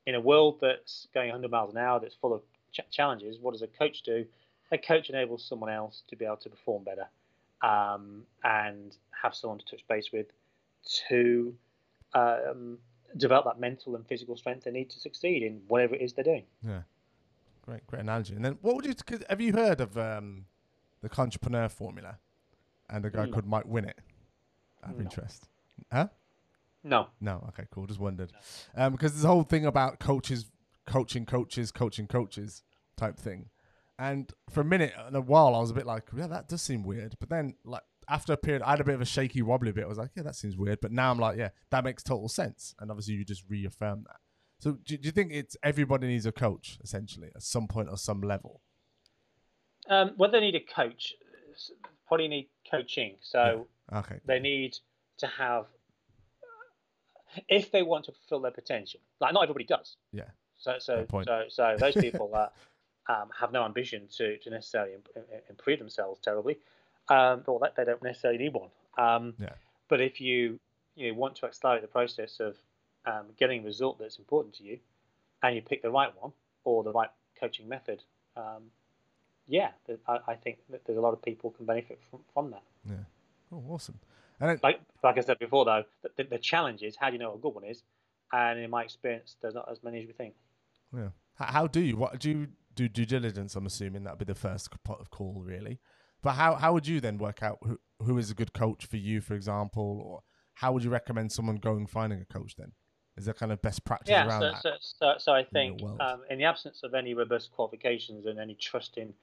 [0.08, 2.41] in a world that's going 100 miles an hour, that's full of
[2.72, 3.38] ch- challenges.
[3.39, 4.26] What does a coach do?
[4.72, 7.08] A coach enables someone else to be able to perform better,
[7.62, 10.28] um, and have someone to touch base with,
[11.10, 11.54] to
[12.13, 12.78] um,
[13.17, 16.24] develop that mental and physical strength they need to succeed in whatever it is they're
[16.24, 16.43] doing.
[16.65, 16.82] Yeah,
[17.62, 18.34] great, great analogy.
[18.36, 18.93] And then, what would you?
[19.30, 20.46] Have you heard of um,
[21.02, 22.17] the entrepreneur formula
[22.89, 23.32] and a guy no.
[23.34, 24.00] called Mike Winnet?
[24.84, 25.04] Out of no.
[25.04, 25.50] interest,
[25.91, 26.08] huh?
[26.88, 27.08] No.
[27.21, 27.45] No.
[27.50, 27.86] Okay, cool.
[27.86, 28.32] Just wondered,
[28.76, 28.86] no.
[28.86, 30.45] um, because this whole thing about coaches,
[30.86, 32.63] coaching coaches, coaching coaches
[32.95, 33.50] type thing.
[34.00, 36.62] And for a minute and a while, I was a bit like, yeah, that does
[36.62, 37.15] seem weird.
[37.19, 39.86] But then, like, after a period, I had a bit of a shaky, wobbly bit.
[39.86, 40.80] I was like, yeah, that seems weird.
[40.82, 42.76] But now I'm like, yeah, that makes total sense.
[42.80, 44.17] And obviously, you just reaffirm that.
[44.60, 47.97] So, do, do you think it's everybody needs a coach essentially at some point or
[47.97, 48.62] some level?
[49.89, 51.13] Um, whether they need a coach,
[52.08, 53.15] probably need coaching.
[53.21, 54.00] So Yeah.
[54.00, 54.19] Okay.
[54.26, 54.78] they need
[55.19, 55.65] to have,
[57.47, 58.99] if they want to fulfill their potential.
[59.19, 59.97] Like not everybody does.
[60.11, 60.23] Yeah.
[60.57, 62.53] So so so so those people that
[63.09, 66.57] um, have no ambition to, to necessarily im- im- improve themselves terribly,
[67.09, 68.69] um, or that they don't necessarily need one.
[68.97, 69.53] Um, Yeah.
[69.87, 70.59] But if you
[70.95, 72.57] you know, want to accelerate the process of
[73.05, 74.79] um, getting a result that's important to you,
[75.41, 76.33] and you pick the right one
[76.65, 77.09] or the right
[77.39, 78.03] coaching method,
[78.35, 78.63] um,
[79.47, 79.71] yeah,
[80.07, 82.63] I, I think that there's a lot of people can benefit from, from that.
[82.89, 82.95] Yeah.
[83.51, 83.99] Oh, awesome.
[84.39, 87.13] And it, Like like I said before, though, the, the, the challenge is how do
[87.13, 87.84] you know what a good one is?
[88.32, 90.34] And in my experience, there's not as many as we think.
[90.95, 91.10] yeah.
[91.36, 91.95] How do you?
[91.97, 92.88] What do you do?
[92.89, 93.56] Due diligence.
[93.56, 95.80] I'm assuming that'd be the first pot of call, really.
[96.21, 98.97] But how how would you then work out who who is a good coach for
[98.97, 100.21] you, for example, or
[100.56, 102.56] how would you recommend someone going finding a coach?
[102.58, 102.73] Then
[103.15, 104.62] is there kind of best practice Yeah, around so, that?
[104.62, 106.02] so, so, so I think world?
[106.02, 109.13] um, in the absence of any robust qualifications and any trust in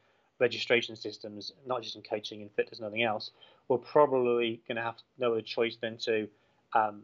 [0.46, 3.24] registration systems, not just in coaching and fitness and everything else,
[3.68, 6.14] we're probably going to have no other choice than to
[6.80, 6.96] um,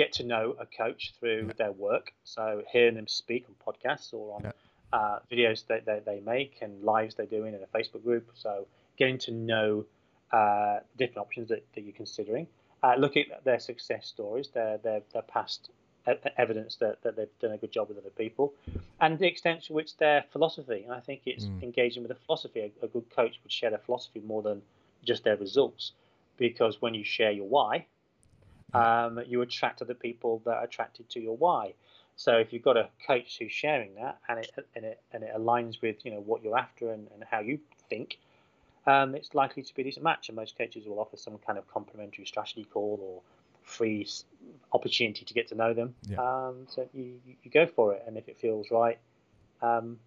[0.00, 1.60] get to know a coach through Yeah.
[1.60, 2.06] their work.
[2.24, 4.52] So hearing them speak on podcasts or on Yeah.
[4.98, 8.24] uh, videos that, that they make and lives they're doing in a Facebook group.
[8.44, 8.52] So
[9.00, 9.68] getting to know
[10.38, 12.46] uh, different options that, that you're considering.
[12.82, 15.60] Uh, looking at their success stories, their their, their past
[16.36, 18.54] evidence that, that they've done a good job with other people,
[19.00, 20.82] and the extent to which their philosophy.
[20.84, 21.62] And I think it's Mm.
[21.62, 22.60] engaging with a philosophy.
[22.60, 24.62] A, a good coach would share their philosophy more than
[25.04, 25.92] just their results,
[26.36, 27.86] because when you share your why,
[28.74, 31.74] um, you attract other people that are attracted to your why.
[32.16, 35.32] So if you've got a coach who's sharing that and it and it and it
[35.36, 38.18] aligns with you know what you're after and, and how you think,
[38.86, 40.28] um, it's likely to be a decent match.
[40.28, 43.22] And most coaches will offer some kind of complimentary strategy call or
[43.66, 44.08] free
[44.72, 45.94] opportunity to get to know them.
[46.08, 46.18] Yeah.
[46.18, 48.98] Um, so you, you go for it, and if it feels right,
[49.60, 49.98] um,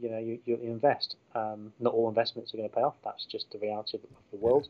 [0.00, 1.16] you know you, you invest.
[1.34, 2.96] Um, not all investments are going to pay off.
[3.04, 4.68] That's just the reality of, the world.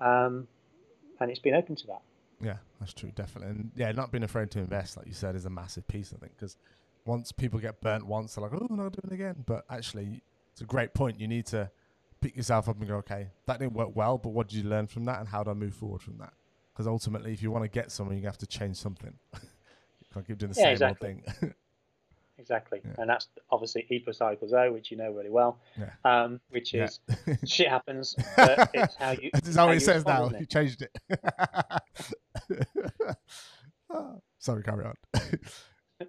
[0.00, 0.46] Um,
[1.18, 2.00] and it's been open to that.
[2.40, 3.50] Yeah, that's true, definitely.
[3.50, 6.18] And yeah, not being afraid to invest, like you said, is a massive piece, I
[6.18, 6.56] think, because
[7.04, 9.44] once people get burnt once, they're like, oh, not doing it again.
[9.44, 10.22] But actually,
[10.52, 11.20] it's a great point.
[11.20, 11.70] You need to
[12.20, 14.86] pick yourself up and go, okay, that didn't work well, but what did you learn
[14.86, 16.32] from that and how do I move forward from that?
[16.80, 19.12] Because ultimately, if you want to get somewhere, you have to change something.
[19.34, 21.08] you can't keep doing the Yeah, same exactly.
[21.10, 21.54] old thing.
[22.38, 22.94] Exactly, Yeah.
[22.96, 25.58] and that's obviously E Cycles O, which you know really well.
[25.78, 25.90] Yeah.
[26.06, 27.00] Um, which is
[27.44, 29.28] shit happens, but it's how you.
[29.34, 30.24] This is how how it says now.
[30.24, 30.98] isn't You changed it.
[33.90, 36.06] Oh, sorry, carry on.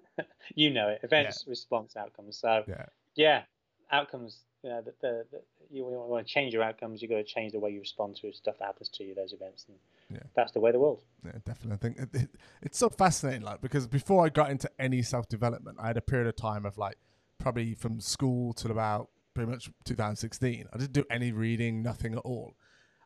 [0.54, 1.00] You know it.
[1.02, 2.38] Events, response, outcomes.
[2.38, 3.42] So yeah, yeah,
[3.90, 4.38] outcomes.
[4.62, 7.02] You know, the, the, the, you want to change your outcomes.
[7.02, 9.14] you've got to change the way you respond to stuff that happens to you.
[9.14, 9.76] Those events, and
[10.10, 10.22] Yeah.
[10.36, 11.02] that's the way of the world.
[11.24, 11.72] Yeah, definitely.
[11.74, 12.30] I think it, it,
[12.62, 16.00] it's so fascinating, like because before I got into any self development, I had a
[16.02, 16.96] period of time of like
[17.38, 20.66] probably from school till about pretty much 2016.
[20.72, 22.54] I didn't do any reading, nothing at all.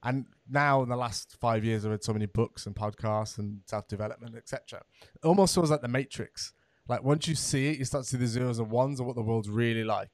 [0.02, 3.60] And now in the last five years, I've read so many books and podcasts and
[3.64, 4.82] self development, etc.
[5.02, 6.52] It almost feels like the Matrix.
[6.86, 9.16] Like once you see it, you start to see the zeros and ones of what
[9.16, 10.10] the world's really like.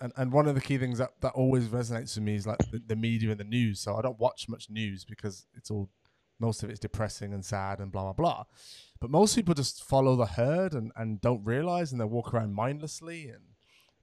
[0.00, 2.58] And and one of the key things that, that always resonates with me is like
[2.70, 3.80] the, the media and the news.
[3.80, 5.90] So I don't watch much news because it's all
[6.38, 8.44] most of it's depressing and sad and blah blah blah.
[9.00, 12.54] But most people just follow the herd and, and don't realize and they walk around
[12.54, 13.42] mindlessly and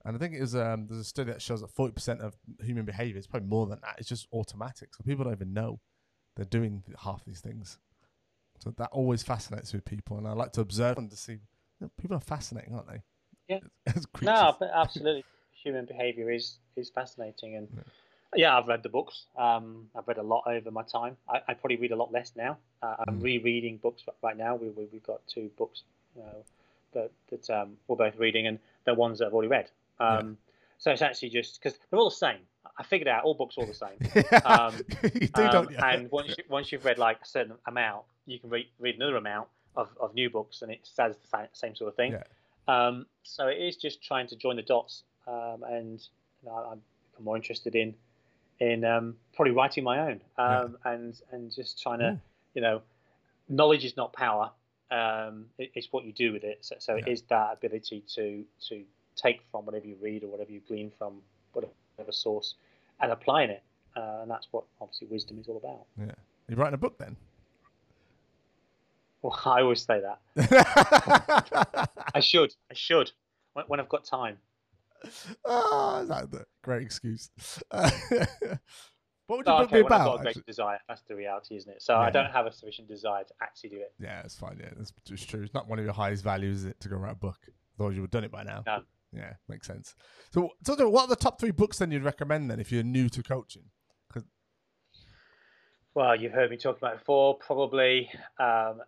[0.04, 2.36] and I think it was um, there's a study that shows that forty percent of
[2.60, 3.96] human behavior is probably more than that.
[3.98, 5.80] It's just automatic, so people don't even know
[6.36, 7.78] they're doing half these things.
[8.60, 11.32] So that always fascinates me with people, and I like to observe them to see
[11.32, 11.40] you
[11.80, 13.02] know, people are fascinating, aren't they?
[13.48, 13.58] Yeah.
[14.22, 15.24] No, absolutely,
[15.62, 17.68] human behaviour is is fascinating, and
[18.36, 19.24] yeah, I've read the books.
[19.36, 21.16] Um, I've read a lot over my time.
[21.28, 22.58] I, I probably read a lot less now.
[22.82, 23.22] Uh, I'm Mm.
[23.22, 24.54] rereading books right now.
[24.56, 25.82] We, we we've got two books
[26.14, 26.44] you know,
[26.92, 29.68] that that um, we're both reading, and they're ones that I've already read.
[30.00, 30.36] Um,
[30.80, 32.38] So it's actually just because they're all the same.
[32.78, 33.98] I figured out all books are all the same.
[34.44, 35.76] Um, you do, Um, don't you?
[35.82, 39.16] and once you, once you've read like a certain amount, you can read, read another
[39.16, 42.12] amount of, of new books, and it says the same sort of thing.
[42.12, 42.22] Yeah.
[42.68, 46.00] Um, so it is just trying to join the dots, um, and
[46.42, 46.80] you know, I'm
[47.12, 47.94] become more interested in
[48.60, 52.20] in um, probably writing my own, um, and and just trying to, Ooh.
[52.54, 52.82] you know,
[53.48, 54.50] knowledge is not power.
[54.90, 56.58] Um, it, it's what you do with it.
[56.62, 57.04] So, so Yeah.
[57.12, 58.82] is that ability to to
[59.16, 61.20] take from whatever you read or whatever you glean from
[61.52, 62.54] whatever source
[63.00, 63.62] and applying it.
[63.96, 65.86] Uh, and that's what obviously wisdom is all about.
[65.98, 66.14] yeah.
[66.48, 67.16] You're writing a book then?
[69.22, 71.90] Well, I always say that.
[72.14, 72.54] I should.
[72.70, 73.10] I should.
[73.54, 74.38] When, when I've got time.
[75.44, 77.30] Oh, that's a great excuse.
[77.70, 77.88] what
[79.28, 80.14] would No, your book okay, be when I've got about?
[80.14, 80.42] a great actually?
[80.46, 80.78] desire.
[80.88, 81.82] That's the reality, isn't it?
[81.82, 83.94] So I don't have a sufficient desire to actually do it.
[83.98, 84.58] Yeah, it's fine.
[84.60, 85.42] Yeah, that's it's true.
[85.42, 87.38] It's not one of your highest values, is it, to go write a book?
[87.78, 88.62] Otherwise, you would have done it by now.
[88.66, 88.82] No.
[89.12, 89.94] Yeah, makes sense.
[90.32, 93.08] So, so what are the top three books then you'd recommend then if you're new
[93.08, 93.64] to coaching?
[95.94, 97.38] Well, you've heard me talk about it before.
[97.38, 98.08] Probably
[98.38, 98.82] um,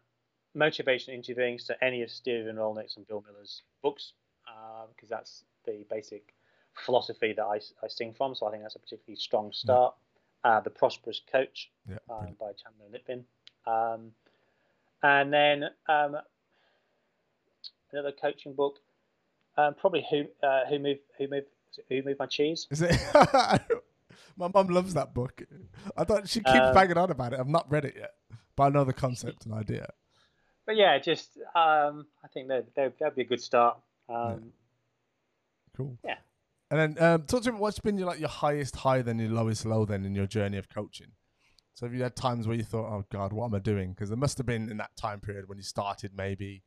[0.54, 1.58] motivation interviewing.
[1.58, 4.12] So any of Stephen Rollnick's and Bill Miller's books,
[4.44, 6.34] because um, that's the basic
[6.74, 8.34] philosophy that I, I sing from.
[8.34, 9.94] So I think that's a particularly strong start.
[10.44, 10.50] Yeah.
[10.50, 13.24] Uh, the Prosperous Coach yeah, um, by Chandler Litvin.
[13.66, 14.12] Um,
[15.02, 16.16] and then um,
[17.92, 18.78] another coaching book,
[19.58, 21.46] um, probably who uh, who moved who moved
[21.88, 22.66] who moved my cheese.
[22.70, 22.98] Is it?
[24.36, 25.42] my mum loves that book.
[25.96, 27.40] I thought she keeps um, banging on about it.
[27.40, 28.14] I've not read it yet,
[28.56, 29.92] but I know the concept and idea.
[30.64, 33.78] But yeah, just um, I think that that'd be a good start.
[34.08, 34.52] Um.
[35.76, 35.98] Cool.
[36.04, 36.16] Yeah.
[36.70, 37.58] And then um, talk to me.
[37.58, 40.56] What's been your like your highest high, then your lowest low, then in your journey
[40.56, 41.12] of coaching?
[41.74, 44.08] So have you had times where you thought, "Oh God, what am I doing?" Because
[44.08, 46.62] there must have been in that time period when you started, maybe,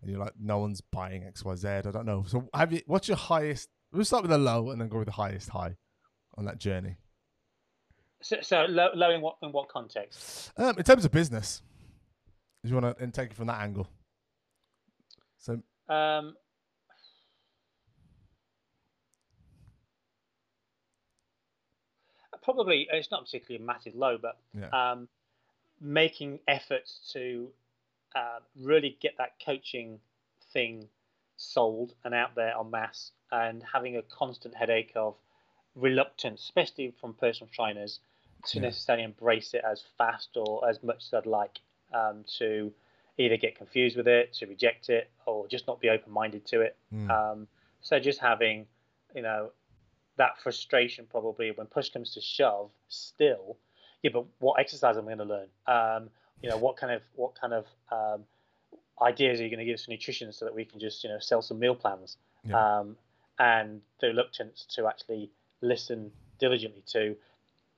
[0.00, 2.24] and you're like, "No one's buying X, Y, Z." I don't know.
[2.26, 2.80] So have you?
[2.86, 3.68] What's your highest?
[3.92, 5.76] We'll start with the low and then go with the highest high
[6.36, 6.96] on that journey.
[8.22, 10.52] So, so low, low in what in what context?
[10.56, 11.62] Um, in terms of business,
[12.64, 13.88] if you want to take it from that angle.
[15.38, 16.34] So, um,
[22.46, 24.68] probably it's not particularly a massive low, but yeah.
[24.68, 25.08] um,
[25.80, 27.48] making efforts to
[28.14, 29.98] uh, really get that coaching
[30.52, 30.88] thing
[31.36, 35.16] sold and out there en masse, and having a constant headache of
[35.74, 37.98] reluctance, especially from personal trainers,
[38.46, 38.62] to yeah.
[38.68, 41.58] necessarily embrace it as fast or as much as I'd like.
[41.92, 42.72] Um, to
[43.16, 46.60] either get confused with it, to reject it, or just not be open minded to
[46.60, 46.76] it.
[46.92, 47.10] Mm.
[47.10, 47.48] Um,
[47.80, 48.66] so just having,
[49.14, 49.50] you know,
[50.16, 53.56] that frustration probably when push comes to shove, still,
[54.02, 55.48] yeah, but what exercise am I going to learn?
[55.66, 56.10] Um,
[56.42, 58.24] you know, what kind of what kind of um,
[59.02, 61.10] ideas are you going to give us for nutrition so that we can just you
[61.10, 62.16] know sell some meal plans?
[62.44, 62.78] Yeah.
[62.78, 62.96] Um,
[63.38, 67.16] and the reluctance to actually listen diligently to,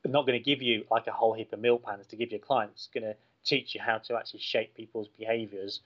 [0.05, 2.31] I'm not going to give you like a whole heap of meal plans to give
[2.31, 5.81] your clients, going to teach you how to actually shape people's behaviors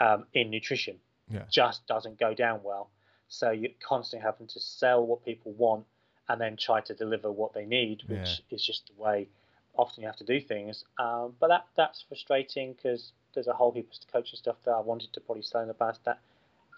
[0.00, 0.96] um, in nutrition.
[1.30, 1.44] Yeah.
[1.50, 2.90] Just doesn't go down well.
[3.28, 5.86] So you're constantly having to sell what people want
[6.28, 8.56] and then try to deliver what they need, which yeah.
[8.56, 9.28] is just the way
[9.76, 10.84] often you have to do things.
[10.98, 14.80] Um, but that that's frustrating because there's a whole heap of coaching stuff that I
[14.80, 16.20] wanted to probably sell in the past that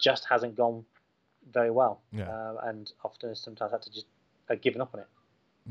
[0.01, 0.85] just hasn't gone
[1.51, 2.01] very well.
[2.11, 2.29] Yeah.
[2.29, 4.07] Uh, and often sometimes I had to just
[4.49, 5.07] uh, given up on it.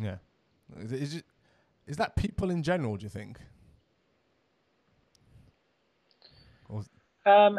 [0.01, 0.17] Yeah.
[0.81, 1.25] Is, it, is, it,
[1.87, 3.39] is that people in general, do you think?
[7.27, 7.59] Um,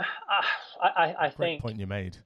[0.82, 1.62] I, I, I think.
[1.62, 2.18] point you made.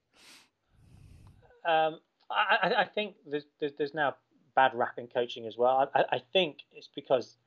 [1.65, 1.99] Um,
[2.31, 3.45] I, I think there's,
[3.77, 4.15] there's now
[4.55, 5.89] bad rap in coaching as well.
[5.93, 7.37] I, I think it's because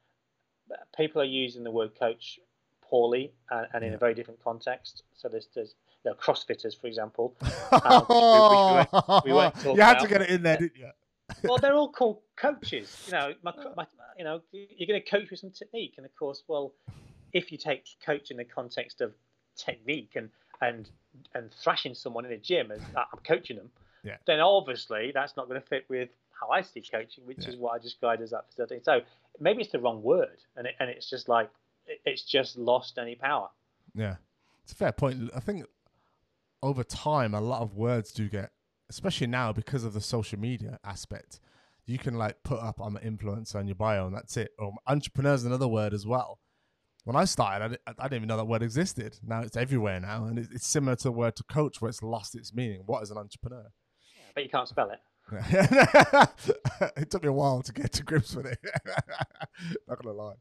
[0.96, 2.38] people are using the word coach
[2.82, 3.96] poorly and, and in yeah.
[3.96, 5.02] a very different context.
[5.14, 7.36] So there's there's you know, CrossFitters, for example.
[7.72, 8.06] Um,
[9.24, 10.90] we, we, we you had to get it in there, didn't you?
[11.42, 13.02] well, they're all called coaches.
[13.06, 16.14] You know, my, my, you know, you're going to coach with some technique, and of
[16.14, 16.72] course, well,
[17.32, 19.12] if you take coach in the context of
[19.56, 20.90] technique and and
[21.34, 23.70] and thrashing someone in a gym as I'm coaching them,
[24.04, 24.16] yeah.
[24.26, 27.50] then obviously that's not going to fit with how I see coaching, which yeah.
[27.50, 28.80] is what I just described as that facility.
[28.82, 29.00] So
[29.40, 31.50] maybe it's the wrong word, and it, and it's just like
[32.04, 33.48] it's just lost any power.
[33.94, 34.16] Yeah,
[34.62, 35.30] it's a fair point.
[35.34, 35.64] I think
[36.62, 38.50] over time, a lot of words do get,
[38.88, 41.40] especially now because of the social media aspect.
[41.86, 44.52] You can like put up I'm an influencer on your bio, and that's it.
[44.58, 46.40] Or entrepreneur is another word as well.
[47.04, 49.18] When I started, I, I didn't even know that word existed.
[49.22, 52.34] Now it's everywhere now, and it's similar to the word to coach, where it's lost
[52.34, 52.82] its meaning.
[52.86, 53.66] What is an entrepreneur?
[54.34, 55.00] But you can't spell it.
[56.96, 58.58] it took me a while to get to grips with it.
[59.88, 60.34] Not gonna lie.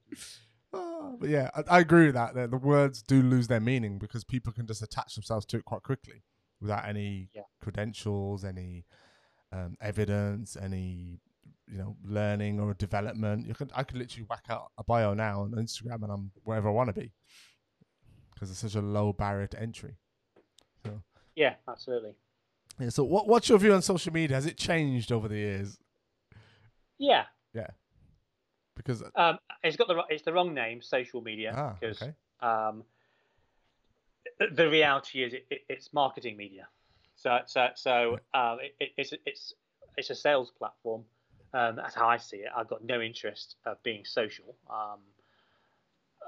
[0.73, 2.33] Oh, but yeah, I, I, agree with that.
[2.33, 5.83] The words do lose their meaning because people can just attach themselves to it quite
[5.83, 6.23] quickly
[6.59, 7.43] without any yeah.
[7.61, 8.85] credentials, any
[9.51, 11.19] um, evidence, any
[11.67, 13.47] you know learning or development.
[13.47, 16.67] You can I could literally whack out a bio now on Instagram and I'm wherever
[16.67, 17.11] I want to be
[18.33, 19.97] because it's such a low barrier to entry.
[20.85, 21.01] So.
[21.35, 22.15] Yeah, absolutely.
[22.79, 22.89] Yeah.
[22.89, 24.35] So, what what's your view on social media?
[24.35, 25.77] Has it changed over the years?
[26.97, 27.25] Yeah.
[27.53, 27.67] Yeah.
[28.75, 31.53] Because um, it's got the it's the wrong name, social media.
[31.55, 32.13] Ah, because okay.
[32.41, 32.83] um,
[34.55, 36.67] the reality is it, it, it's marketing media.
[37.15, 39.53] So so so um, it, it's it's
[39.97, 41.03] it's a sales platform.
[41.53, 42.49] Um, that's how I see it.
[42.55, 44.55] I've got no interest of being social.
[44.69, 44.99] Um,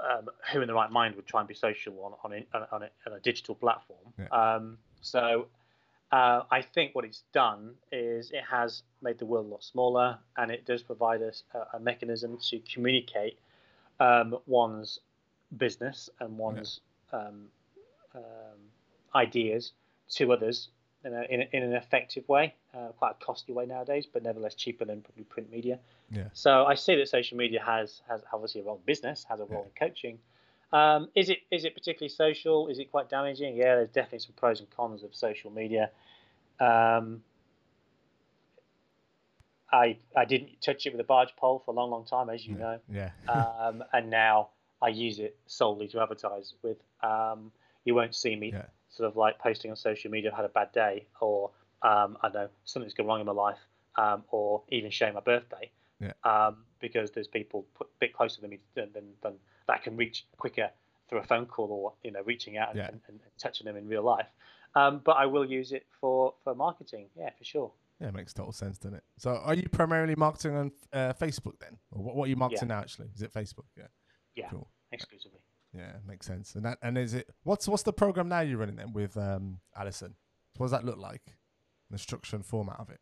[0.07, 2.83] um, who in the right mind would try and be social on on, a, on,
[2.83, 4.13] a, on a digital platform?
[4.19, 4.27] Yeah.
[4.27, 5.47] Um, so
[6.15, 10.17] uh, I think what it's done is it has made the world a lot smaller,
[10.37, 13.37] and it does provide us a, a mechanism to communicate
[13.99, 14.99] um, one's
[15.57, 16.79] business and one's
[17.11, 17.19] yeah.
[17.19, 17.47] um,
[18.15, 18.21] um,
[19.13, 19.73] ideas
[20.09, 20.69] to others
[21.03, 24.23] in, a, in, a, in an effective way, uh, quite a costly way nowadays, but
[24.23, 25.79] nevertheless cheaper than probably print media.
[26.11, 26.29] Yeah.
[26.31, 29.45] So I see that social media has has obviously a role in business, has a
[29.45, 30.19] role in coaching.
[30.75, 32.67] Um, is it is it particularly social?
[32.67, 33.55] Is it quite damaging?
[33.55, 35.89] Yeah, there's definitely some pros and cons of social media.
[36.59, 37.23] Um,
[39.71, 42.45] I I didn't touch it with a barge pole for a long, long time, as
[42.45, 42.79] you know.
[42.91, 43.11] Yeah.
[43.29, 44.49] um, and now
[44.81, 46.77] I use it solely to advertise with.
[47.01, 47.53] Um,
[47.85, 48.65] you won't see me Yeah.
[48.89, 50.31] sort of like posting on social media.
[50.31, 51.51] I've had a bad day, or
[51.83, 53.59] um, I don't know something's gone wrong in my life,
[53.95, 55.71] um, or even sharing my birthday.
[55.99, 56.13] Yeah.
[56.23, 59.33] Um, because there's people put, a bit closer to me than, than, than
[59.67, 60.69] that can reach quicker
[61.09, 62.87] through a phone call or you know reaching out and, Yeah.
[62.87, 64.27] and, and touching them in real life.
[64.75, 67.07] Um, but I will use it for for marketing.
[67.17, 67.71] Yeah, for sure.
[68.01, 69.03] Yeah, it makes total sense, doesn't it?
[69.17, 72.67] So, are you primarily marketing on uh, Facebook then, or what, what are you marketing
[72.67, 72.79] now?
[72.79, 73.63] Actually, is it Facebook?
[73.77, 73.87] Yeah.
[74.35, 74.67] Yeah, Cool.
[74.91, 75.39] exclusively.
[75.73, 76.55] Yeah, makes sense.
[76.55, 79.59] And that and is it what's what's the program now you're running then with um
[79.77, 80.15] Alison?
[80.57, 81.37] What does that look like?
[81.89, 82.99] The structure and format of it.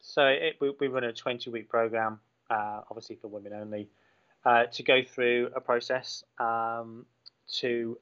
[0.00, 2.20] So it, we, we run a 20 week program,
[2.50, 3.88] uh, obviously for women only,
[4.44, 7.04] uh, to go through a process um,
[7.54, 7.98] to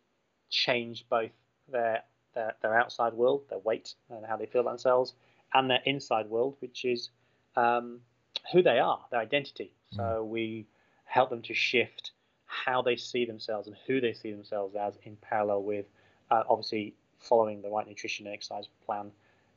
[0.50, 1.32] change both
[1.70, 2.02] their,
[2.34, 5.14] their their outside world, their weight, and how they feel about themselves,
[5.54, 7.10] and their inside world, which is
[7.56, 8.00] um,
[8.52, 9.72] who they are, their identity.
[9.90, 10.66] So we
[11.04, 12.12] help them to shift
[12.44, 15.86] how they see themselves and who they see themselves as in parallel with
[16.30, 19.10] uh, obviously following the right nutrition and exercise plan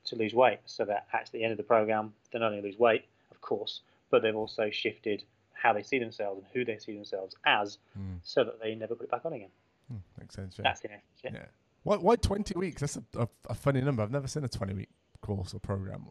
[0.09, 2.77] to lose weight so that at the end of the program they not only lose
[2.77, 3.81] weight of course
[4.11, 8.19] but they've also shifted how they see themselves and who they see themselves as Mm.
[8.23, 9.49] so that they never put it back on again
[9.89, 10.55] Hmm, makes sense.
[10.57, 10.63] Yeah.
[10.63, 11.31] that's the essence yeah.
[11.33, 11.45] yeah.
[11.83, 12.81] Why why twenty weeks?
[12.81, 14.03] That's a, a, a funny number.
[14.03, 14.89] I've never seen a twenty week
[15.21, 16.07] course or program.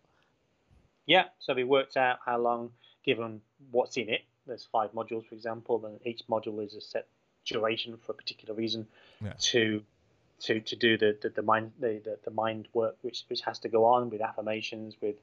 [1.07, 2.71] yeah so we worked out how long
[3.05, 3.41] given
[3.71, 7.07] what's in it there's five modules for example and each module is a set
[7.45, 8.87] duration for a particular reason
[9.25, 9.33] Yeah.
[9.39, 9.83] to
[10.41, 13.59] to to do the the, the mind the, the, the mind work which which has
[13.61, 15.17] to go on with affirmations with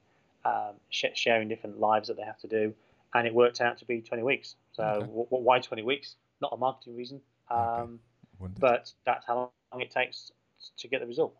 [0.46, 2.74] um, sh- sharing different lives that they have to do
[3.14, 5.00] and it worked out to be 20 weeks so Okay.
[5.06, 8.00] w- w- why 20 weeks not a marketing reason um,
[8.42, 8.52] Okay.
[8.60, 9.36] But that's how
[9.72, 10.32] long it takes
[10.78, 11.34] to get the result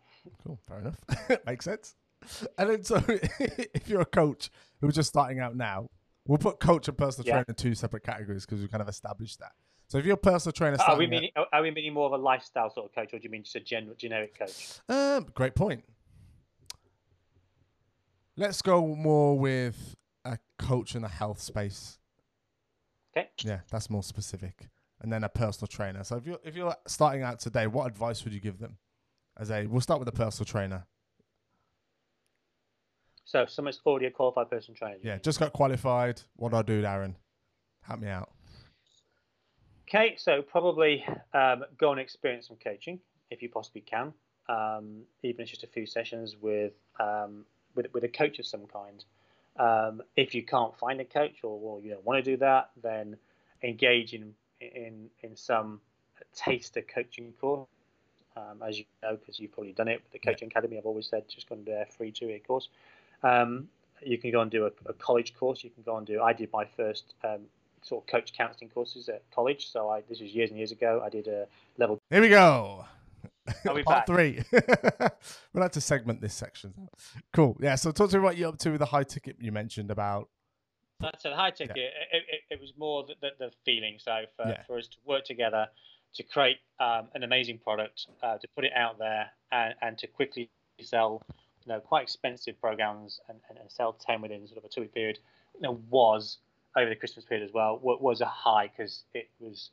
[0.44, 0.98] Cool, fair enough.
[1.46, 1.96] Makes sense.
[2.58, 4.50] And then, so if you're a coach
[4.82, 5.88] who's just starting out now,
[6.26, 7.34] we'll put coach and personal Yeah.
[7.34, 9.52] trainer in two separate categories because we've kind of established that.
[9.88, 12.24] So if you're a personal trainer, are we meaning are we meaning more of a
[12.24, 15.56] lifestyle sort of coach or do you mean just a general generic coach um, great
[15.56, 15.84] point.
[18.38, 22.00] Let's go more with a coach in the health space.
[23.16, 24.68] okay Yeah, that's more specific.
[25.02, 26.04] And then a personal trainer.
[26.04, 28.78] So if you're if you're starting out today, what advice would you give them?
[29.38, 30.86] As a, we'll start with a personal trainer.
[33.26, 34.98] So someone's already a qualified personal trainer.
[35.02, 35.22] Yeah, mean?
[35.24, 36.22] just got qualified.
[36.38, 37.16] What do I do, Darren?
[37.82, 38.30] Help me out.
[39.88, 44.14] Okay, so probably um, go and experience some coaching if you possibly can,
[44.50, 48.48] um, even if it's just a few sessions with um, with, with a coach of
[48.48, 49.06] some kind.
[49.58, 52.72] Um, if you can't find a coach or, or you don't want to do that,
[52.82, 53.16] then
[53.62, 55.82] engage in in in some
[56.34, 57.68] taster coaching course.
[58.36, 61.08] Um, as you know, because you've probably done it with the Coaching Academy, I've always
[61.08, 62.68] said just go and do a free two-year course.
[63.24, 63.70] Um,
[64.02, 65.64] you can go and do a, a college course.
[65.64, 66.22] You can go and do.
[66.22, 67.42] I did my first um,
[67.86, 69.72] sort of coach counselling courses at college.
[69.72, 71.02] So I this was years and years ago.
[71.06, 72.00] I did a level.
[72.10, 72.86] Here we go.
[73.68, 74.08] Are we Part back?
[74.08, 74.42] three.
[75.54, 76.74] we'll have to segment this section.
[77.34, 77.56] Cool.
[77.62, 77.76] Yeah.
[77.76, 80.30] So talk to me what you're up to with the high ticket you mentioned about.
[81.00, 81.78] That's a high ticket.
[81.78, 83.98] It, it, it was more the, the, the feeling.
[84.00, 84.64] So for, Yeah.
[84.66, 85.68] for us to work together
[86.16, 90.08] to create um, an amazing product, uh, to put it out there, and, and to
[90.08, 90.50] quickly
[90.82, 91.22] sell,
[91.66, 94.82] you know, quite expensive programs and, and, and sell ten within sort of a two
[94.82, 95.20] week period,
[95.54, 96.38] you know, was
[96.76, 97.80] over the Christmas period as well.
[97.82, 99.70] Was a high because it was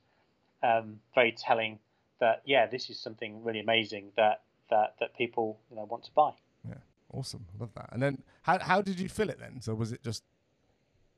[0.63, 1.79] um, very telling
[2.21, 6.11] that yeah, this is something really amazing that that that people you know want to
[6.13, 6.33] buy.
[6.69, 6.75] Yeah,
[7.13, 7.45] awesome.
[7.59, 7.91] Love that.
[7.93, 9.61] And then how how did you fill it then?
[9.61, 10.23] So was it just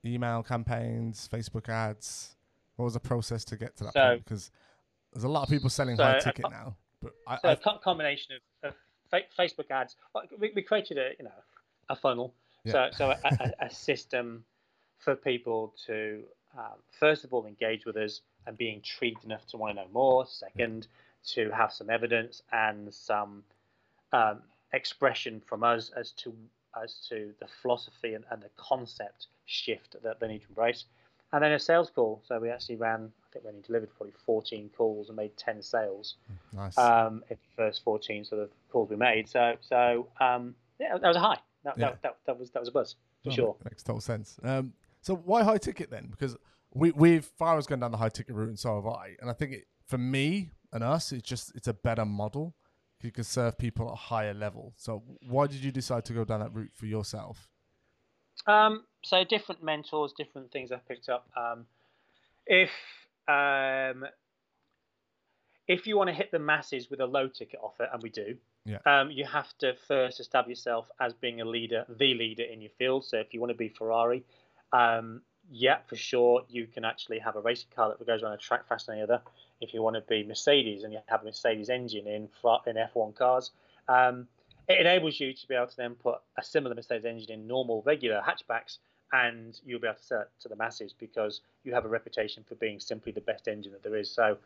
[0.05, 2.37] email campaigns, Facebook ads?
[2.76, 4.24] What was the process to get to that So- point?
[4.24, 4.51] Because
[5.12, 6.74] there's a lot of people selling So, high uh, ticket now.
[7.01, 8.74] But I, So a co- combination of, of
[9.11, 9.95] fa- Facebook ads.
[10.39, 11.30] We, we created a you know
[11.89, 12.35] a funnel.
[12.64, 12.72] Yeah.
[12.72, 13.18] So so a,
[13.61, 14.45] a, a system
[15.05, 16.22] for people to
[16.57, 19.88] um, first of all engage with us and be intrigued enough to want to know
[19.92, 20.26] more.
[20.26, 20.86] Second,
[21.26, 23.42] to have some evidence and some
[24.12, 24.42] um,
[24.72, 26.34] expression from us as to
[26.82, 30.84] as to the philosophy and, and the concept shift that they need to embrace.
[31.32, 32.22] And then a sales call.
[32.26, 35.62] So we actually ran, I think we only delivered probably 14 calls and made 10
[35.62, 36.16] sales
[36.52, 36.76] nice.
[36.78, 39.28] um, in the first 14 sort of calls we made.
[39.28, 41.38] So, so um, yeah, that was a high.
[41.64, 41.90] That, Yeah.
[41.90, 43.57] that, that, that was that was a buzz for sure.
[43.64, 44.36] Makes total sense.
[44.42, 44.72] Um,
[45.05, 46.09] so why high ticket then?
[46.11, 46.34] Because
[46.72, 49.16] we we've Fire's gone down the high ticket route, and so have I.
[49.20, 52.55] And I think it, for me and us, it's just it's a better model
[52.98, 54.72] because you can serve people at a higher level.
[54.76, 57.48] So why did you decide to go down that route for yourself?
[58.46, 61.28] Um, so different mentors, different things I've picked up.
[61.36, 61.66] Um,
[62.46, 62.70] if
[63.28, 64.07] um,
[65.68, 68.36] if you want to hit the masses with a low ticket offer, and we do,
[68.64, 68.78] yeah.
[68.86, 72.72] um, you have to first establish yourself as being a leader, the leader in your
[72.78, 73.05] field.
[73.05, 74.24] So if you want to be Ferrari,
[74.72, 78.38] um, yeah, for sure, you can actually have a racing car that goes around a
[78.38, 79.22] track faster than any other.
[79.60, 82.28] If you want to be Mercedes and you have a Mercedes engine in
[82.66, 83.50] in F1 cars,
[83.88, 84.26] um,
[84.68, 87.82] it enables you to be able to then put a similar Mercedes engine in normal,
[87.84, 88.78] regular hatchbacks,
[89.12, 92.42] and you'll be able to sell it to the masses because you have a reputation
[92.48, 94.10] for being simply the best engine that there is.
[94.10, 94.38] So,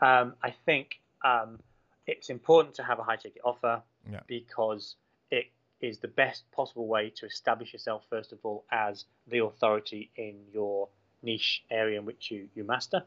[0.00, 1.58] um, I think um,
[2.06, 4.20] it's important to have a high ticket offer yeah.
[4.26, 4.96] because
[5.30, 5.46] it
[5.80, 10.36] is the best possible way to establish yourself first of all as the authority in
[10.52, 10.88] your
[11.22, 13.02] niche area in which you you master,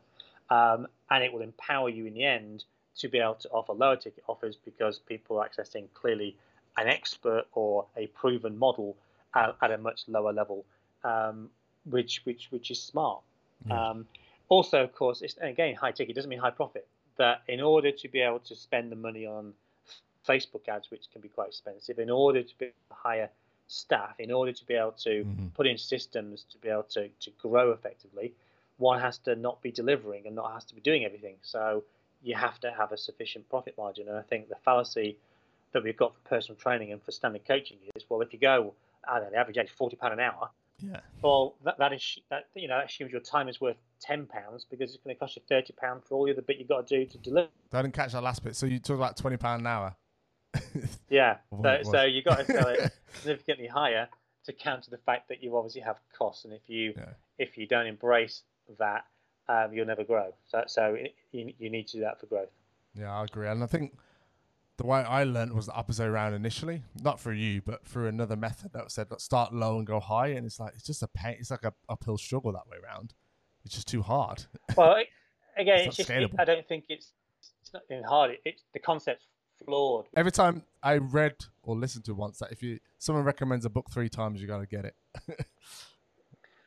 [0.49, 2.63] um, and it will empower you in the end
[2.97, 6.35] to be able to offer lower ticket offers because people are accessing clearly
[6.77, 8.95] an expert or a proven model
[9.35, 10.65] at, at a much lower level,
[11.03, 11.49] um,
[11.85, 13.21] which which which is smart.
[13.67, 13.89] Yeah.
[13.89, 14.07] Um,
[14.49, 16.87] also, of course, it's, again high ticket doesn't mean high profit.
[17.17, 19.53] That in order to be able to spend the money on
[20.27, 23.29] Facebook ads, which can be quite expensive, in order to be able to hire
[23.67, 25.53] staff, in order to be able to Mhm.
[25.53, 28.33] put in systems to be able to, to grow effectively,
[28.77, 31.37] one has to not be delivering and not has to be doing everything.
[31.41, 31.83] So
[32.21, 34.07] you have to have a sufficient profit margin.
[34.07, 35.17] And I think the fallacy
[35.71, 38.73] that we've got for personal training and for standard coaching is, well, if you go,
[39.07, 40.49] I don't know, the average age forty pound an hour,
[40.79, 41.01] Yeah.
[41.21, 44.65] well, that, that is that you know that assumes your time is worth ten pounds
[44.69, 46.85] because it's going to cost you thirty pound for all the other bit you've got
[46.87, 47.49] to do to deliver.
[47.71, 48.55] I didn't catch that last bit.
[48.55, 49.95] So you talk about twenty pound an hour.
[51.09, 54.07] Yeah, so so you got to sell it significantly higher
[54.45, 57.13] to counter the fact that you obviously have costs, and if you Yeah.
[57.37, 58.41] if you don't embrace
[58.79, 59.05] that,
[59.47, 60.33] um, you'll never grow.
[60.47, 62.49] So so it, you you need to do that for growth.
[62.95, 63.47] Yeah, I agree.
[63.47, 63.97] And I think
[64.77, 66.83] the way I learned was the opposite around initially.
[67.01, 70.27] Not through you, but through another method that said let's start low and go high.
[70.29, 71.37] And it's like it's just a pain.
[71.39, 73.13] It's like a uphill struggle that way around.
[73.65, 74.45] It's just too hard.
[74.75, 74.95] Well,
[75.57, 76.33] again, It's it's, just.
[76.39, 77.11] I don't think it's
[77.61, 78.31] it's not hard.
[78.31, 79.25] It, it's the concept's
[79.65, 80.05] flawed.
[80.15, 83.89] Every time I read or listened to once that if you someone recommends a book
[83.91, 84.95] three times, you gotta get it.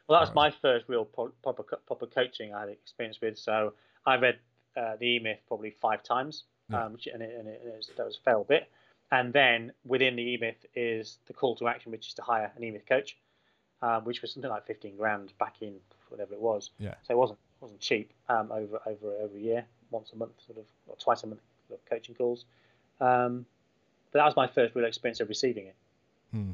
[0.08, 3.38] Well, that was my first real proper proper coaching I had experience with.
[3.38, 3.74] So
[4.04, 4.38] I read
[4.76, 6.84] uh, the E Myth probably five times, Yeah.
[6.84, 8.70] um, which, and, it, and it, it was, that was a fair bit.
[9.10, 12.52] And then within the E Myth is the call to action, which is to hire
[12.56, 13.16] an E Myth coach,
[13.82, 15.74] um, which was something like fifteen grand back in
[16.08, 16.70] whatever it was.
[16.78, 16.94] Yeah.
[17.02, 20.58] So it wasn't wasn't cheap um, over over over a year, once a month, sort
[20.58, 22.44] of or twice a month, sort of coaching calls.
[23.00, 23.46] Um,
[24.12, 25.74] but that was my first real experience of receiving it.
[26.32, 26.52] Hmm.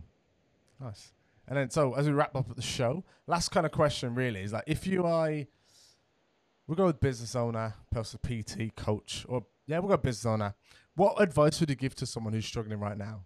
[0.80, 1.12] Nice.
[1.49, 4.53] And then, so as we wrap up the show, last kind of question really is
[4.53, 5.30] like, if you are,
[6.66, 10.55] we'll go with business owner, personal PT, coach, or yeah, we'll go business owner.
[10.95, 13.24] What advice would you give to someone who's struggling right now?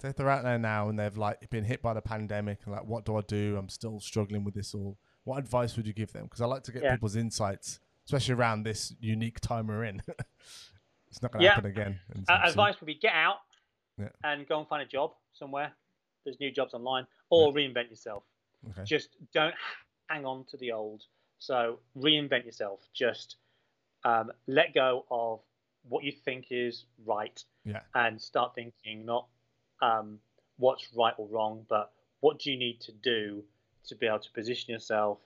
[0.00, 2.74] So if they're out there now and they've like been hit by the pandemic and
[2.74, 3.56] like, what do I do?
[3.58, 4.98] I'm still struggling with this all.
[5.24, 6.24] What advice would you give them?
[6.24, 6.92] Because I like to get Yeah.
[6.92, 10.02] people's insights, especially around this unique time we're in.
[11.08, 11.54] it's not going to Yeah.
[11.54, 12.00] happen again.
[12.28, 13.40] Uh, advice would be get out
[13.98, 14.10] Yeah.
[14.24, 15.72] and go and find a job somewhere.
[16.24, 18.24] There's new jobs online, or reinvent yourself.
[18.70, 18.84] Okay.
[18.84, 19.54] Just don't
[20.08, 21.04] hang on to the old.
[21.38, 22.80] So reinvent yourself.
[22.92, 23.36] Just
[24.04, 25.40] um, let go of
[25.88, 27.82] what you think is right Yeah.
[27.94, 29.28] and start thinking not
[29.82, 30.20] um,
[30.58, 33.44] what's right or wrong, but what do you need to do
[33.84, 35.18] to be able to position yourself,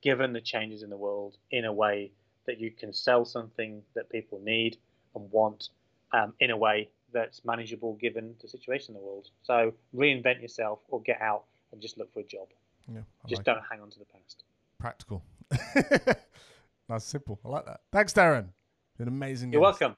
[0.00, 2.12] given the changes in the world, in a way
[2.46, 4.78] that you can sell something that people need
[5.14, 5.68] and want
[6.12, 9.28] um, in a way that's manageable given the situation in the world.
[9.42, 12.48] So reinvent yourself or get out and just look for a job.
[12.92, 14.44] Yeah, I Just like don't hang on to the past.
[14.78, 15.22] practical.
[16.88, 17.38] nice, simple.
[17.44, 17.80] I like that.
[17.92, 18.48] Thanks, Darren.
[18.98, 19.52] You're an amazing.
[19.52, 19.80] You're guest.
[19.80, 19.96] welcome.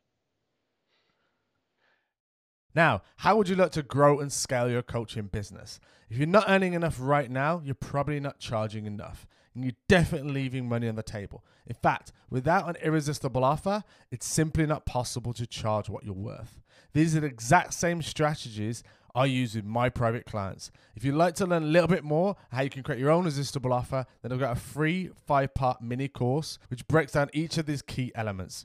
[2.74, 5.78] Now, how would you like to grow and scale your coaching business?
[6.08, 9.26] If you're not earning enough right now, you're probably not charging enough.
[9.54, 11.44] And you're definitely leaving money on the table.
[11.66, 16.60] In fact, without an irresistible offer, it's simply not possible to charge what you're worth.
[16.92, 18.82] These are the exact same strategies
[19.14, 20.70] I use with my private clients.
[20.96, 23.24] If you'd like to learn a little bit more how you can create your own
[23.24, 27.58] irresistible offer, then I've got a free five part mini course which breaks down each
[27.58, 28.64] of these key elements.